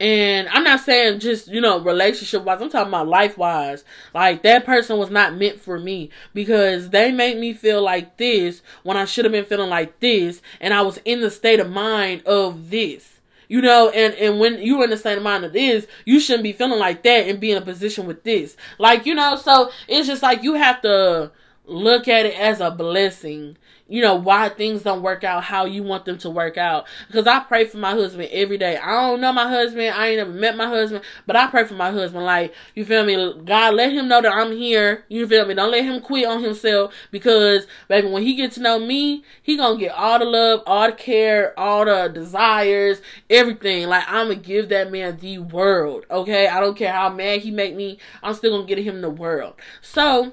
And 0.00 0.48
I'm 0.48 0.64
not 0.64 0.80
saying 0.80 1.20
just, 1.20 1.46
you 1.48 1.60
know, 1.60 1.78
relationship 1.78 2.42
wise, 2.42 2.60
I'm 2.60 2.68
talking 2.68 2.88
about 2.88 3.06
life 3.06 3.38
wise. 3.38 3.84
Like, 4.12 4.42
that 4.42 4.66
person 4.66 4.98
was 4.98 5.08
not 5.08 5.36
meant 5.36 5.60
for 5.60 5.78
me 5.78 6.10
because 6.34 6.90
they 6.90 7.12
made 7.12 7.38
me 7.38 7.52
feel 7.52 7.80
like 7.80 8.16
this 8.16 8.60
when 8.82 8.96
I 8.96 9.04
should 9.04 9.24
have 9.24 9.32
been 9.32 9.44
feeling 9.44 9.70
like 9.70 10.00
this. 10.00 10.42
And 10.60 10.74
I 10.74 10.82
was 10.82 10.98
in 11.04 11.20
the 11.20 11.30
state 11.30 11.60
of 11.60 11.70
mind 11.70 12.22
of 12.26 12.70
this. 12.70 13.20
You 13.46 13.60
know, 13.60 13.90
and, 13.90 14.14
and 14.14 14.40
when 14.40 14.60
you're 14.60 14.84
in 14.84 14.90
the 14.90 14.96
state 14.96 15.18
of 15.18 15.22
mind 15.22 15.44
of 15.44 15.52
this, 15.52 15.86
you 16.04 16.18
shouldn't 16.18 16.42
be 16.42 16.52
feeling 16.52 16.78
like 16.78 17.02
that 17.04 17.28
and 17.28 17.38
be 17.38 17.52
in 17.52 17.58
a 17.58 17.64
position 17.64 18.06
with 18.06 18.24
this. 18.24 18.56
Like, 18.78 19.06
you 19.06 19.14
know, 19.14 19.36
so 19.36 19.70
it's 19.86 20.08
just 20.08 20.22
like 20.22 20.42
you 20.42 20.54
have 20.54 20.80
to 20.82 21.30
look 21.66 22.08
at 22.08 22.26
it 22.26 22.38
as 22.38 22.60
a 22.60 22.70
blessing 22.70 23.56
you 23.94 24.02
know 24.02 24.16
why 24.16 24.48
things 24.48 24.82
don't 24.82 25.02
work 25.02 25.22
out 25.22 25.44
how 25.44 25.64
you 25.66 25.80
want 25.84 26.04
them 26.04 26.18
to 26.18 26.28
work 26.28 26.58
out. 26.58 26.84
Because 27.06 27.28
i 27.28 27.38
pray 27.38 27.64
for 27.64 27.78
my 27.78 27.92
husband 27.92 28.28
every 28.32 28.58
day. 28.58 28.76
I 28.76 28.90
don't 29.00 29.20
know 29.20 29.32
my 29.32 29.48
husband. 29.48 29.94
I 29.94 30.08
ain't 30.08 30.18
never 30.18 30.32
met 30.32 30.56
my 30.56 30.66
husband 30.66 31.04
but 31.26 31.36
i 31.36 31.46
pray 31.46 31.64
for 31.64 31.74
my 31.74 31.92
husband. 31.92 32.24
Like 32.24 32.52
you 32.74 32.84
feel 32.84 33.04
me? 33.04 33.14
God 33.44 33.74
let 33.74 33.92
him 33.92 34.08
know 34.08 34.20
that 34.20 34.32
i'm 34.32 34.50
here. 34.50 35.04
You 35.08 35.28
feel 35.28 35.46
me? 35.46 35.54
Don't 35.54 35.70
let 35.70 35.84
him 35.84 36.00
quit 36.00 36.26
on 36.26 36.42
himself 36.42 36.92
because 37.12 37.68
baby 37.86 38.10
when 38.10 38.24
he 38.24 38.34
gets 38.34 38.56
to 38.56 38.62
know 38.62 38.80
me 38.80 39.22
he 39.42 39.56
gonna 39.56 39.78
get 39.78 39.92
all 39.92 40.18
the 40.18 40.24
love 40.24 40.62
all 40.66 40.86
the 40.88 40.92
care 40.92 41.58
all 41.58 41.84
the 41.84 42.08
desires 42.08 43.00
everything. 43.30 43.86
Like 43.86 44.04
i'm 44.08 44.26
gonna 44.26 44.40
give 44.40 44.70
that 44.70 44.90
man 44.90 45.18
the 45.18 45.38
world 45.38 46.04
okay? 46.10 46.48
I 46.48 46.58
don't 46.58 46.76
care 46.76 46.92
how 46.92 47.10
mad 47.10 47.42
he 47.42 47.52
make 47.52 47.76
me. 47.76 47.98
I'm 48.24 48.34
still 48.34 48.56
gonna 48.56 48.66
get 48.66 48.78
him 48.78 49.00
the 49.02 49.10
world. 49.10 49.54
So 49.80 50.32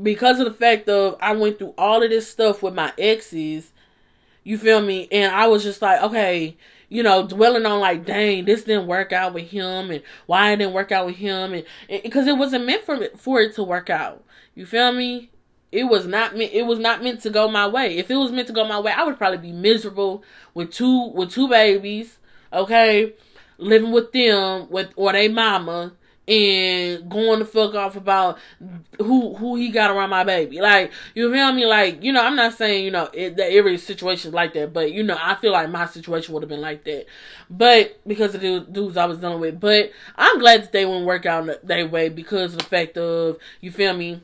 because 0.00 0.40
of 0.40 0.46
the 0.46 0.54
fact 0.54 0.88
of 0.88 1.16
I 1.20 1.34
went 1.34 1.58
through 1.58 1.74
all 1.78 2.02
of 2.02 2.10
this 2.10 2.30
stuff 2.30 2.62
with 2.62 2.74
my 2.74 2.92
exes, 2.98 3.72
you 4.42 4.58
feel 4.58 4.80
me? 4.80 5.08
And 5.10 5.32
I 5.34 5.46
was 5.46 5.62
just 5.62 5.80
like, 5.80 6.02
okay, 6.02 6.56
you 6.88 7.02
know, 7.02 7.26
dwelling 7.26 7.66
on 7.66 7.80
like, 7.80 8.04
dang, 8.04 8.44
this 8.44 8.64
didn't 8.64 8.86
work 8.86 9.12
out 9.12 9.34
with 9.34 9.48
him, 9.48 9.90
and 9.90 10.02
why 10.26 10.52
it 10.52 10.56
didn't 10.56 10.74
work 10.74 10.92
out 10.92 11.06
with 11.06 11.16
him, 11.16 11.54
and 11.54 11.64
because 12.02 12.26
it 12.26 12.36
wasn't 12.36 12.66
meant 12.66 12.84
for 12.84 12.94
it, 12.94 13.18
for 13.18 13.40
it 13.40 13.54
to 13.54 13.62
work 13.62 13.90
out. 13.90 14.24
You 14.54 14.66
feel 14.66 14.92
me? 14.92 15.30
It 15.72 15.84
was 15.84 16.06
not 16.06 16.36
meant. 16.36 16.52
It 16.52 16.66
was 16.66 16.78
not 16.78 17.02
meant 17.02 17.20
to 17.22 17.30
go 17.30 17.48
my 17.50 17.66
way. 17.66 17.98
If 17.98 18.08
it 18.10 18.16
was 18.16 18.30
meant 18.30 18.46
to 18.46 18.52
go 18.52 18.64
my 18.64 18.78
way, 18.78 18.92
I 18.92 19.02
would 19.02 19.18
probably 19.18 19.38
be 19.38 19.50
miserable 19.50 20.22
with 20.54 20.70
two 20.72 21.08
with 21.08 21.32
two 21.32 21.48
babies. 21.48 22.18
Okay, 22.52 23.14
living 23.58 23.90
with 23.90 24.12
them 24.12 24.68
with 24.70 24.90
or 24.94 25.12
they 25.12 25.26
mama 25.26 25.94
and 26.26 27.10
going 27.10 27.38
the 27.38 27.44
fuck 27.44 27.74
off 27.74 27.96
about 27.96 28.38
who 28.98 29.34
who 29.34 29.56
he 29.56 29.70
got 29.70 29.90
around 29.90 30.10
my 30.10 30.24
baby. 30.24 30.60
Like 30.60 30.92
you 31.14 31.32
feel 31.32 31.52
me? 31.52 31.66
Like 31.66 32.02
you 32.02 32.12
know, 32.12 32.24
I'm 32.24 32.36
not 32.36 32.54
saying 32.54 32.84
you 32.84 32.90
know 32.90 33.08
it, 33.12 33.36
that 33.36 33.52
every 33.52 33.76
situation 33.78 34.28
is 34.28 34.34
like 34.34 34.54
that, 34.54 34.72
but 34.72 34.92
you 34.92 35.02
know, 35.02 35.18
I 35.20 35.34
feel 35.36 35.52
like 35.52 35.70
my 35.70 35.86
situation 35.86 36.32
would 36.34 36.42
have 36.42 36.48
been 36.48 36.60
like 36.60 36.84
that, 36.84 37.06
but 37.50 38.00
because 38.06 38.34
of 38.34 38.40
the 38.40 38.60
dudes 38.60 38.96
I 38.96 39.06
was 39.06 39.18
dealing 39.18 39.40
with. 39.40 39.60
But 39.60 39.90
I'm 40.16 40.38
glad 40.38 40.62
that 40.62 40.72
they 40.72 40.86
wouldn't 40.86 41.06
work 41.06 41.26
out 41.26 41.48
that 41.66 41.90
way 41.90 42.08
because 42.08 42.52
of 42.54 42.60
the 42.60 42.64
fact 42.64 42.96
of 42.96 43.38
you 43.60 43.70
feel 43.70 43.94
me. 43.94 44.22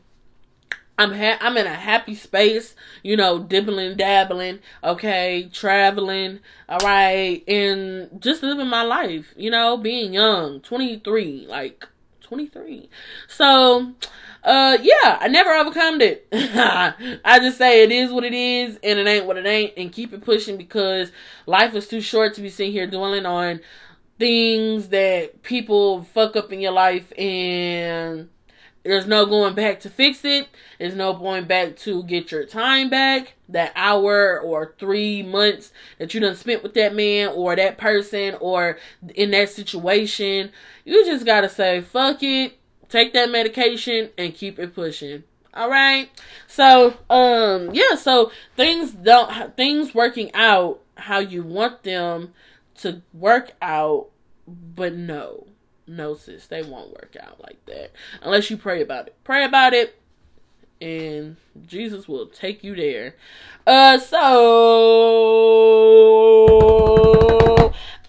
I'm 1.01 1.15
ha- 1.15 1.39
I'm 1.41 1.57
in 1.57 1.67
a 1.67 1.75
happy 1.75 2.15
space, 2.15 2.77
you 3.03 3.17
know, 3.17 3.39
dibbling, 3.39 3.97
dabbling, 3.97 4.59
okay, 4.85 5.49
traveling, 5.51 6.41
all 6.69 6.77
right, 6.81 7.43
and 7.49 8.21
just 8.21 8.43
living 8.43 8.69
my 8.69 8.83
life, 8.83 9.33
you 9.35 9.51
know, 9.51 9.79
being 9.79 10.13
young, 10.13 10.61
23, 10.61 11.47
like 11.49 11.89
23. 12.21 12.91
So, 13.29 13.95
uh, 14.45 14.77
yeah, 14.83 15.17
I 15.23 15.29
never 15.29 15.53
overcome 15.53 16.03
it. 16.03 16.29
I 16.33 17.39
just 17.41 17.57
say 17.57 17.83
it 17.83 17.91
is 17.91 18.13
what 18.13 18.25
it 18.25 18.35
is, 18.35 18.79
and 18.85 18.99
it 18.99 19.07
ain't 19.07 19.25
what 19.25 19.39
it 19.39 19.47
ain't, 19.47 19.73
and 19.79 19.91
keep 19.91 20.13
it 20.13 20.23
pushing 20.23 20.59
because 20.59 21.13
life 21.47 21.75
is 21.75 21.89
too 21.89 22.03
short 22.03 22.35
to 22.35 22.43
be 22.43 22.51
sitting 22.51 22.73
here 22.73 22.87
dwelling 22.87 23.25
on 23.25 23.61
things 24.19 24.89
that 24.89 25.43
people 25.43 26.03
fuck 26.03 26.37
up 26.37 26.53
in 26.53 26.61
your 26.61 26.73
life 26.73 27.11
and 27.19 28.29
there's 28.83 29.07
no 29.07 29.27
going 29.27 29.55
back 29.55 29.81
to 29.81 29.91
fix 29.91 30.25
it. 30.25 30.49
There's 30.79 30.95
no 30.95 31.13
going 31.13 31.45
back 31.45 31.77
to 31.79 32.03
get 32.05 32.33
your 32.33 32.47
time 32.47 32.89
back. 32.89 33.35
That 33.49 33.73
hour 33.77 34.41
or 34.41 34.75
three 34.79 35.23
months 35.23 35.73
that 35.99 36.15
you 36.15 36.21
done 36.21 36.35
spent 36.35 36.63
with 36.63 36.75
that 36.75 36.95
man 36.95 37.29
or 37.29 37.55
that 37.57 37.77
person 37.77 38.37
or 38.41 38.79
in 39.15 39.33
that 39.33 39.51
situation. 39.51 40.51
You 40.85 41.05
just 41.05 41.27
gotta 41.27 41.49
say, 41.49 41.83
fuck 41.83 42.23
it, 42.23 42.59
take 42.89 43.13
that 43.13 43.31
medication 43.31 44.11
and 44.17 44.35
keep 44.35 44.59
it 44.59 44.75
pushing. 44.75 45.25
All 45.53 45.69
right. 45.69 46.09
So, 46.47 46.95
um, 47.11 47.75
yeah, 47.75 47.97
so 47.97 48.31
things 48.57 48.93
don't, 48.93 49.57
things 49.57 49.95
working 49.95 50.33
out 50.33 50.81
how 50.97 51.19
you 51.19 51.43
want 51.43 51.83
them 51.83 52.33
to 52.77 53.03
work 53.13 53.53
out, 53.61 54.09
but 54.47 54.95
no 54.95 55.50
no, 55.91 56.15
sis, 56.15 56.47
they 56.47 56.63
won't 56.63 56.91
work 56.91 57.17
out 57.21 57.41
like 57.41 57.67
that 57.67 57.91
unless 58.23 58.49
you 58.49 58.57
pray 58.57 58.81
about 58.81 59.09
it. 59.09 59.17
Pray 59.25 59.45
about 59.45 59.75
it, 59.75 60.01
and 60.81 61.37
Jesus 61.67 62.07
will 62.07 62.27
take 62.27 62.63
you 62.63 62.77
there. 62.77 63.17
Uh, 63.67 63.99
so 63.99 64.21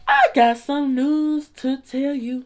I 0.07 0.27
got 0.35 0.59
some 0.59 0.93
news 0.93 1.49
to 1.57 1.77
tell 1.77 2.13
you. 2.13 2.45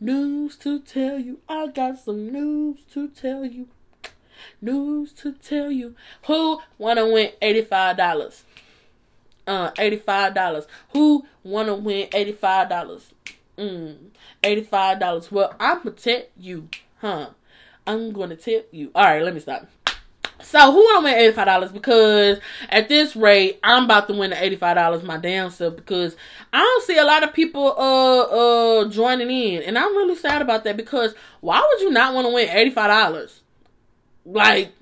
News 0.00 0.56
to 0.56 0.80
tell 0.80 1.20
you. 1.20 1.38
I 1.48 1.68
got 1.68 2.00
some 2.00 2.32
news 2.32 2.80
to 2.92 3.06
tell 3.06 3.44
you. 3.44 3.68
News 4.60 5.12
to 5.12 5.30
tell 5.32 5.70
you. 5.70 5.94
Who 6.26 6.60
wanna 6.76 7.06
win 7.08 7.30
eighty 7.40 7.62
five 7.62 7.96
dollars? 7.96 8.42
Uh, 9.46 9.70
eighty 9.78 9.98
five 9.98 10.34
dollars. 10.34 10.66
Who 10.92 11.24
wanna 11.44 11.76
win 11.76 12.08
eighty 12.12 12.32
five 12.32 12.68
dollars? 12.68 13.12
Mm. 13.60 13.96
$85. 14.42 15.30
Well, 15.30 15.54
I'm 15.60 15.78
gonna 15.78 15.90
tip 15.92 16.32
you, 16.36 16.68
huh? 17.00 17.30
I'm 17.86 18.12
gonna 18.12 18.36
tip 18.36 18.68
you. 18.72 18.90
Alright, 18.94 19.22
let 19.22 19.34
me 19.34 19.40
stop. 19.40 19.68
So 20.42 20.72
who 20.72 21.06
eighty 21.06 21.32
five 21.32 21.46
dollars? 21.46 21.70
Because 21.70 22.38
at 22.68 22.88
this 22.88 23.14
rate, 23.14 23.58
I'm 23.62 23.84
about 23.84 24.08
to 24.08 24.14
win 24.14 24.30
the 24.30 24.42
eighty 24.42 24.56
five 24.56 24.76
dollars 24.76 25.02
my 25.02 25.16
damn 25.16 25.50
self 25.50 25.76
because 25.76 26.16
I 26.52 26.58
don't 26.58 26.84
see 26.84 26.96
a 26.96 27.04
lot 27.04 27.22
of 27.22 27.32
people 27.34 27.74
uh 27.76 28.22
uh 28.22 28.88
joining 28.88 29.30
in, 29.30 29.62
and 29.62 29.78
I'm 29.78 29.96
really 29.96 30.16
sad 30.16 30.42
about 30.42 30.64
that 30.64 30.76
because 30.76 31.14
why 31.40 31.60
would 31.60 31.82
you 31.82 31.90
not 31.90 32.14
want 32.14 32.26
to 32.26 32.32
win 32.32 32.48
eighty 32.48 32.70
five 32.70 32.88
dollars? 32.88 33.42
Like 34.24 34.72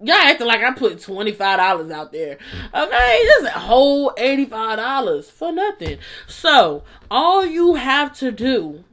y'all 0.00 0.14
acting 0.14 0.46
like 0.46 0.62
I 0.62 0.72
put 0.72 1.00
twenty 1.00 1.32
five 1.32 1.58
dollars 1.58 1.90
out 1.90 2.12
there. 2.12 2.38
Okay, 2.74 3.24
just 3.24 3.56
a 3.56 3.58
whole 3.58 4.12
eighty 4.16 4.44
five 4.44 4.78
dollars 4.78 5.30
for 5.30 5.52
nothing. 5.52 5.98
So 6.26 6.84
all 7.10 7.44
you 7.44 7.74
have 7.74 8.16
to 8.18 8.30
do 8.30 8.84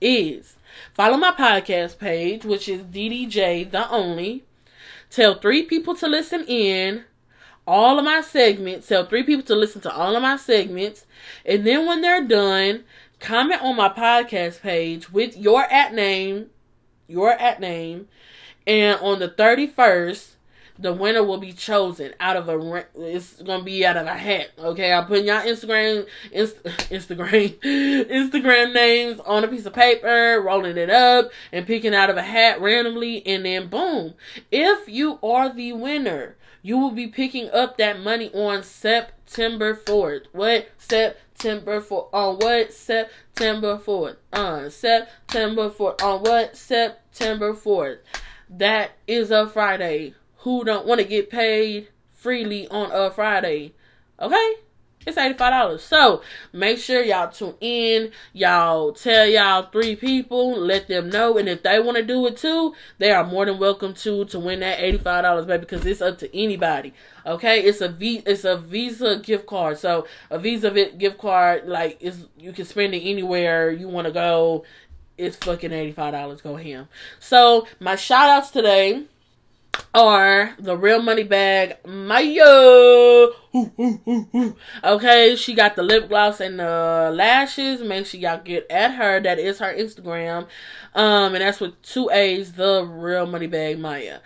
is 0.00 0.56
follow 0.94 1.16
my 1.16 1.32
podcast 1.32 1.98
page, 1.98 2.44
which 2.44 2.68
is 2.68 2.82
DDJ 2.82 3.70
the 3.70 3.88
only. 3.90 4.44
Tell 5.10 5.38
three 5.38 5.62
people 5.62 5.94
to 5.96 6.06
listen 6.06 6.44
in 6.46 7.04
all 7.66 7.98
of 7.98 8.04
my 8.04 8.20
segments. 8.20 8.88
Tell 8.88 9.06
three 9.06 9.22
people 9.22 9.44
to 9.46 9.54
listen 9.54 9.80
to 9.82 9.94
all 9.94 10.16
of 10.16 10.22
my 10.22 10.36
segments. 10.36 11.06
And 11.44 11.66
then 11.66 11.86
when 11.86 12.00
they're 12.00 12.26
done, 12.26 12.84
comment 13.20 13.62
on 13.62 13.76
my 13.76 13.88
podcast 13.88 14.60
page 14.60 15.10
with 15.10 15.36
your 15.36 15.62
at 15.72 15.94
name, 15.94 16.46
your 17.08 17.30
at 17.32 17.60
name, 17.60 18.08
and 18.66 18.98
on 19.00 19.18
the 19.18 19.28
31st, 19.28 20.36
the 20.78 20.92
winner 20.92 21.22
will 21.22 21.38
be 21.38 21.52
chosen 21.52 22.12
out 22.20 22.36
of 22.36 22.48
a 22.48 22.86
it's 22.96 23.40
gonna 23.42 23.64
be 23.64 23.84
out 23.86 23.96
of 23.96 24.06
a 24.06 24.14
hat 24.14 24.50
okay? 24.58 24.92
I'm 24.92 25.06
putting 25.06 25.26
y'all 25.26 25.42
instagram 25.42 26.06
inst, 26.32 26.62
instagram 26.64 27.58
instagram 27.60 28.74
names 28.74 29.20
on 29.20 29.44
a 29.44 29.48
piece 29.48 29.66
of 29.66 29.72
paper 29.72 30.42
rolling 30.44 30.76
it 30.76 30.90
up 30.90 31.30
and 31.52 31.66
picking 31.66 31.94
out 31.94 32.10
of 32.10 32.16
a 32.16 32.22
hat 32.22 32.60
randomly 32.60 33.26
and 33.26 33.44
then 33.44 33.68
boom. 33.68 34.14
If 34.50 34.88
you 34.88 35.18
are 35.22 35.52
the 35.52 35.72
winner 35.72 36.36
you 36.62 36.76
will 36.78 36.90
be 36.90 37.06
picking 37.06 37.48
up 37.50 37.78
that 37.78 38.00
money 38.00 38.30
on 38.34 38.62
september 38.62 39.74
4th 39.74 40.26
what? 40.32 40.68
September 40.78 41.80
4th 41.80 42.08
on 42.12 42.36
what? 42.36 42.72
September 42.72 43.78
4th 43.78 44.16
on 44.32 44.64
uh, 44.64 44.70
september 44.70 45.70
4th 45.70 46.02
on 46.02 46.20
what? 46.22 46.56
September 46.56 47.54
4th 47.54 47.98
that 48.50 48.92
is 49.06 49.30
a 49.30 49.48
Friday. 49.48 50.14
Who 50.38 50.64
don't 50.64 50.86
want 50.86 51.00
to 51.00 51.06
get 51.06 51.30
paid 51.30 51.88
freely 52.12 52.68
on 52.68 52.90
a 52.92 53.10
Friday? 53.10 53.74
Okay? 54.20 54.54
It's 55.06 55.16
$85. 55.16 55.78
So 55.80 56.20
make 56.52 56.78
sure 56.78 57.00
y'all 57.00 57.30
tune 57.30 57.54
in. 57.60 58.10
Y'all 58.32 58.92
tell 58.92 59.24
y'all 59.24 59.70
three 59.70 59.94
people, 59.94 60.58
let 60.58 60.88
them 60.88 61.10
know. 61.10 61.38
And 61.38 61.48
if 61.48 61.62
they 61.62 61.78
want 61.78 61.96
to 61.96 62.02
do 62.02 62.26
it 62.26 62.36
too, 62.36 62.74
they 62.98 63.12
are 63.12 63.24
more 63.24 63.46
than 63.46 63.60
welcome 63.60 63.94
to 63.94 64.24
to 64.24 64.40
win 64.40 64.60
that 64.60 64.80
$85, 64.80 65.46
baby, 65.46 65.60
because 65.60 65.86
it's 65.86 66.02
up 66.02 66.18
to 66.18 66.36
anybody. 66.36 66.92
Okay? 67.24 67.60
It's 67.60 67.80
a 67.80 67.88
v 67.88 68.22
it's 68.26 68.44
a 68.44 68.56
Visa 68.56 69.20
gift 69.22 69.46
card. 69.46 69.78
So 69.78 70.08
a 70.28 70.40
Visa 70.40 70.72
gift 70.72 71.18
card, 71.18 71.68
like 71.68 71.98
is 72.00 72.26
you 72.36 72.52
can 72.52 72.64
spend 72.64 72.92
it 72.92 73.02
anywhere 73.02 73.70
you 73.70 73.88
want 73.88 74.08
to 74.08 74.12
go 74.12 74.64
it's 75.18 75.36
fucking 75.36 75.70
$85. 75.70 76.42
Go 76.42 76.56
ham. 76.56 76.88
So, 77.20 77.66
my 77.80 77.96
shout 77.96 78.28
outs 78.28 78.50
today 78.50 79.04
are 79.94 80.54
the 80.58 80.76
real 80.76 81.02
money 81.02 81.22
bag 81.22 81.76
Maya. 81.86 83.28
Okay, 84.84 85.34
she 85.36 85.54
got 85.54 85.76
the 85.76 85.82
lip 85.82 86.08
gloss 86.08 86.40
and 86.40 86.58
the 86.58 87.10
lashes. 87.14 87.80
Make 87.82 88.06
sure 88.06 88.20
y'all 88.20 88.40
get 88.42 88.70
at 88.70 88.94
her. 88.94 89.20
That 89.20 89.38
is 89.38 89.58
her 89.58 89.74
Instagram. 89.74 90.46
Um, 90.94 91.34
and 91.34 91.42
that's 91.42 91.60
with 91.60 91.80
two 91.82 92.10
A's, 92.10 92.52
the 92.52 92.84
real 92.84 93.26
money 93.26 93.46
bag 93.46 93.78
Maya. 93.78 94.18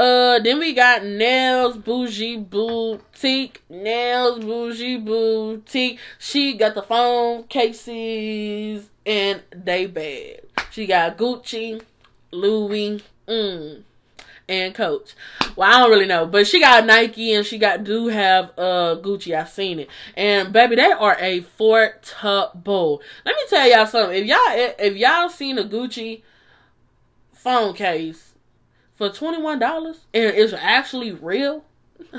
Uh, 0.00 0.38
then 0.38 0.58
we 0.58 0.72
got 0.72 1.04
Nails 1.04 1.76
Bougie 1.76 2.38
Boutique. 2.38 3.62
Nails 3.68 4.42
Bougie 4.42 4.96
Boutique. 4.96 5.98
She 6.18 6.54
got 6.54 6.74
the 6.74 6.80
phone 6.80 7.44
cases 7.44 8.88
and 9.04 9.42
they 9.54 9.84
bad. 9.84 10.40
She 10.70 10.86
got 10.86 11.18
Gucci, 11.18 11.82
Louis, 12.30 13.02
mm, 13.28 13.82
and 14.48 14.74
Coach. 14.74 15.14
Well, 15.54 15.70
I 15.70 15.80
don't 15.80 15.90
really 15.90 16.06
know, 16.06 16.24
but 16.24 16.46
she 16.46 16.60
got 16.60 16.86
Nike 16.86 17.34
and 17.34 17.44
she 17.44 17.58
got 17.58 17.84
do 17.84 18.06
have 18.06 18.52
uh 18.56 18.96
Gucci. 19.02 19.38
I 19.38 19.44
seen 19.44 19.80
it, 19.80 19.90
and 20.16 20.50
baby, 20.50 20.76
they 20.76 20.92
are 20.92 21.18
a 21.20 21.42
portable. 21.58 23.02
Let 23.26 23.36
me 23.36 23.42
tell 23.50 23.68
y'all 23.68 23.84
something. 23.84 24.16
If 24.16 24.26
y'all 24.26 24.38
if 24.78 24.96
y'all 24.96 25.28
seen 25.28 25.58
a 25.58 25.64
Gucci 25.64 26.22
phone 27.34 27.74
case 27.74 28.29
for 29.00 29.08
twenty 29.08 29.40
one 29.40 29.58
dollars 29.58 30.00
and 30.12 30.24
it's 30.24 30.52
actually 30.52 31.10
real. 31.10 31.64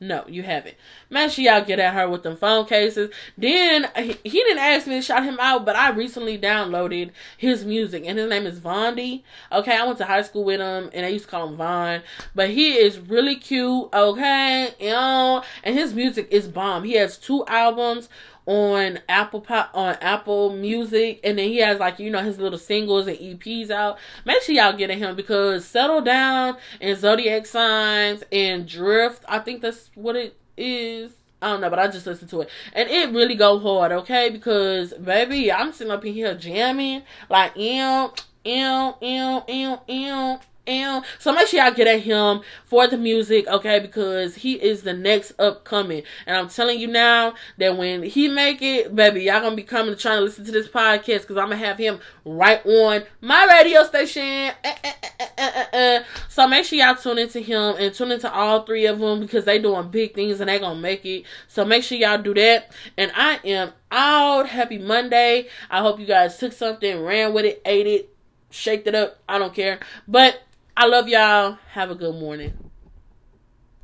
No, 0.00 0.24
you 0.28 0.42
haven't. 0.42 0.74
Man, 1.08 1.30
she 1.30 1.44
y'all 1.44 1.64
get 1.64 1.78
at 1.78 1.94
her 1.94 2.08
with 2.08 2.24
them 2.24 2.36
phone 2.36 2.66
cases. 2.66 3.10
Then 3.38 3.88
he, 3.96 4.18
didn't 4.22 4.58
ask 4.58 4.86
me 4.86 4.96
to 4.96 5.02
shout 5.02 5.24
him 5.24 5.38
out, 5.40 5.64
but 5.64 5.76
I 5.76 5.90
recently 5.90 6.36
downloaded 6.36 7.12
his 7.38 7.64
music, 7.64 8.02
and 8.04 8.18
his 8.18 8.28
name 8.28 8.44
is 8.44 8.60
Vondi. 8.60 9.22
Okay, 9.50 9.74
I 9.74 9.86
went 9.86 9.98
to 9.98 10.04
high 10.04 10.22
school 10.22 10.44
with 10.44 10.60
him, 10.60 10.90
and 10.92 11.06
I 11.06 11.08
used 11.08 11.24
to 11.26 11.30
call 11.30 11.48
him 11.48 11.56
Von. 11.56 12.02
But 12.34 12.50
he 12.50 12.72
is 12.72 12.98
really 12.98 13.36
cute. 13.36 13.88
Okay, 13.94 14.74
you 14.78 15.42
and 15.62 15.74
his 15.74 15.94
music 15.94 16.28
is 16.30 16.48
bomb. 16.48 16.84
He 16.84 16.94
has 16.94 17.16
two 17.16 17.46
albums 17.46 18.10
on 18.46 18.98
Apple 19.08 19.40
Pop 19.40 19.70
on 19.74 19.94
Apple 20.00 20.54
Music, 20.54 21.20
and 21.24 21.38
then 21.38 21.48
he 21.48 21.58
has 21.58 21.78
like 21.78 21.98
you 21.98 22.10
know 22.10 22.22
his 22.22 22.38
little 22.38 22.58
singles 22.58 23.06
and 23.06 23.16
EPs 23.16 23.70
out. 23.70 23.98
Make 24.24 24.42
sure 24.42 24.54
y'all 24.54 24.76
get 24.76 24.90
at 24.90 24.98
him 24.98 25.16
because 25.16 25.64
Settle 25.64 26.02
Down 26.02 26.56
and 26.80 26.98
Zodiac 26.98 27.46
Signs 27.46 28.22
and 28.30 28.66
Drift. 28.66 29.24
I 29.28 29.38
think 29.38 29.62
that's 29.62 29.90
what 29.94 30.16
it 30.16 30.36
is. 30.56 31.12
I 31.40 31.48
don't 31.48 31.60
know, 31.60 31.70
but 31.70 31.78
I 31.78 31.88
just 31.88 32.06
listened 32.06 32.30
to 32.30 32.42
it. 32.42 32.48
And 32.72 32.88
it 32.88 33.10
really 33.10 33.34
go 33.34 33.58
hard, 33.58 33.92
okay? 33.92 34.30
Because 34.30 34.94
baby, 34.94 35.52
I'm 35.52 35.72
sitting 35.72 35.92
up 35.92 36.04
in 36.04 36.14
here 36.14 36.34
jamming 36.34 37.02
like 37.28 37.56
ew, 37.56 38.12
ew, 38.44 38.94
ew, 39.00 39.42
ew, 39.48 39.78
ew. 39.86 40.38
And 40.66 41.04
so 41.18 41.32
make 41.32 41.48
sure 41.48 41.62
y'all 41.62 41.74
get 41.74 41.86
at 41.86 42.00
him 42.00 42.40
for 42.64 42.86
the 42.86 42.96
music, 42.96 43.46
okay? 43.46 43.80
Because 43.80 44.36
he 44.36 44.54
is 44.54 44.82
the 44.82 44.94
next 44.94 45.32
upcoming. 45.38 46.02
And 46.26 46.36
I'm 46.36 46.48
telling 46.48 46.78
you 46.78 46.86
now 46.86 47.34
that 47.58 47.76
when 47.76 48.02
he 48.02 48.28
make 48.28 48.62
it, 48.62 48.94
baby, 48.94 49.24
y'all 49.24 49.40
gonna 49.40 49.56
be 49.56 49.62
coming 49.62 49.94
to 49.94 50.00
try 50.00 50.16
to 50.16 50.22
listen 50.22 50.44
to 50.46 50.52
this 50.52 50.68
podcast 50.68 51.22
because 51.22 51.36
I'm 51.36 51.50
gonna 51.50 51.56
have 51.56 51.76
him 51.76 52.00
right 52.24 52.64
on 52.64 53.04
my 53.20 53.44
radio 53.46 53.84
station. 53.84 54.22
Eh, 54.22 54.74
eh, 54.84 55.64
eh, 55.72 56.02
so 56.28 56.48
make 56.48 56.64
sure 56.64 56.78
y'all 56.78 56.94
tune 56.94 57.18
into 57.18 57.40
him 57.40 57.76
and 57.78 57.94
tune 57.94 58.12
into 58.12 58.32
all 58.32 58.62
three 58.62 58.86
of 58.86 58.98
them 58.98 59.20
because 59.20 59.44
they 59.44 59.58
doing 59.58 59.90
big 59.90 60.14
things 60.14 60.40
and 60.40 60.48
they 60.48 60.58
gonna 60.58 60.80
make 60.80 61.04
it. 61.04 61.24
So 61.48 61.64
make 61.64 61.84
sure 61.84 61.98
y'all 61.98 62.22
do 62.22 62.32
that. 62.34 62.72
And 62.96 63.12
I 63.14 63.38
am 63.44 63.72
out. 63.90 64.48
Happy 64.48 64.78
Monday. 64.78 65.48
I 65.70 65.80
hope 65.80 66.00
you 66.00 66.06
guys 66.06 66.38
took 66.38 66.52
something, 66.52 67.02
ran 67.02 67.34
with 67.34 67.44
it, 67.44 67.60
ate 67.66 67.86
it, 67.86 68.14
shaked 68.50 68.86
it 68.86 68.94
up. 68.94 69.18
I 69.28 69.38
don't 69.38 69.54
care. 69.54 69.80
But 70.08 70.40
I 70.76 70.86
love 70.86 71.08
y'all. 71.08 71.58
Have 71.70 71.92
a 71.92 71.94
good 71.94 72.16
morning. 72.16 72.52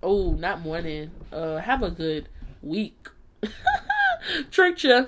Oh, 0.02 0.32
not 0.32 0.60
morning. 0.60 1.12
Uh, 1.32 1.58
have 1.58 1.84
a 1.84 1.90
good 1.90 2.28
week. 2.62 3.06
Tricked 4.50 4.82
ya. 4.82 5.04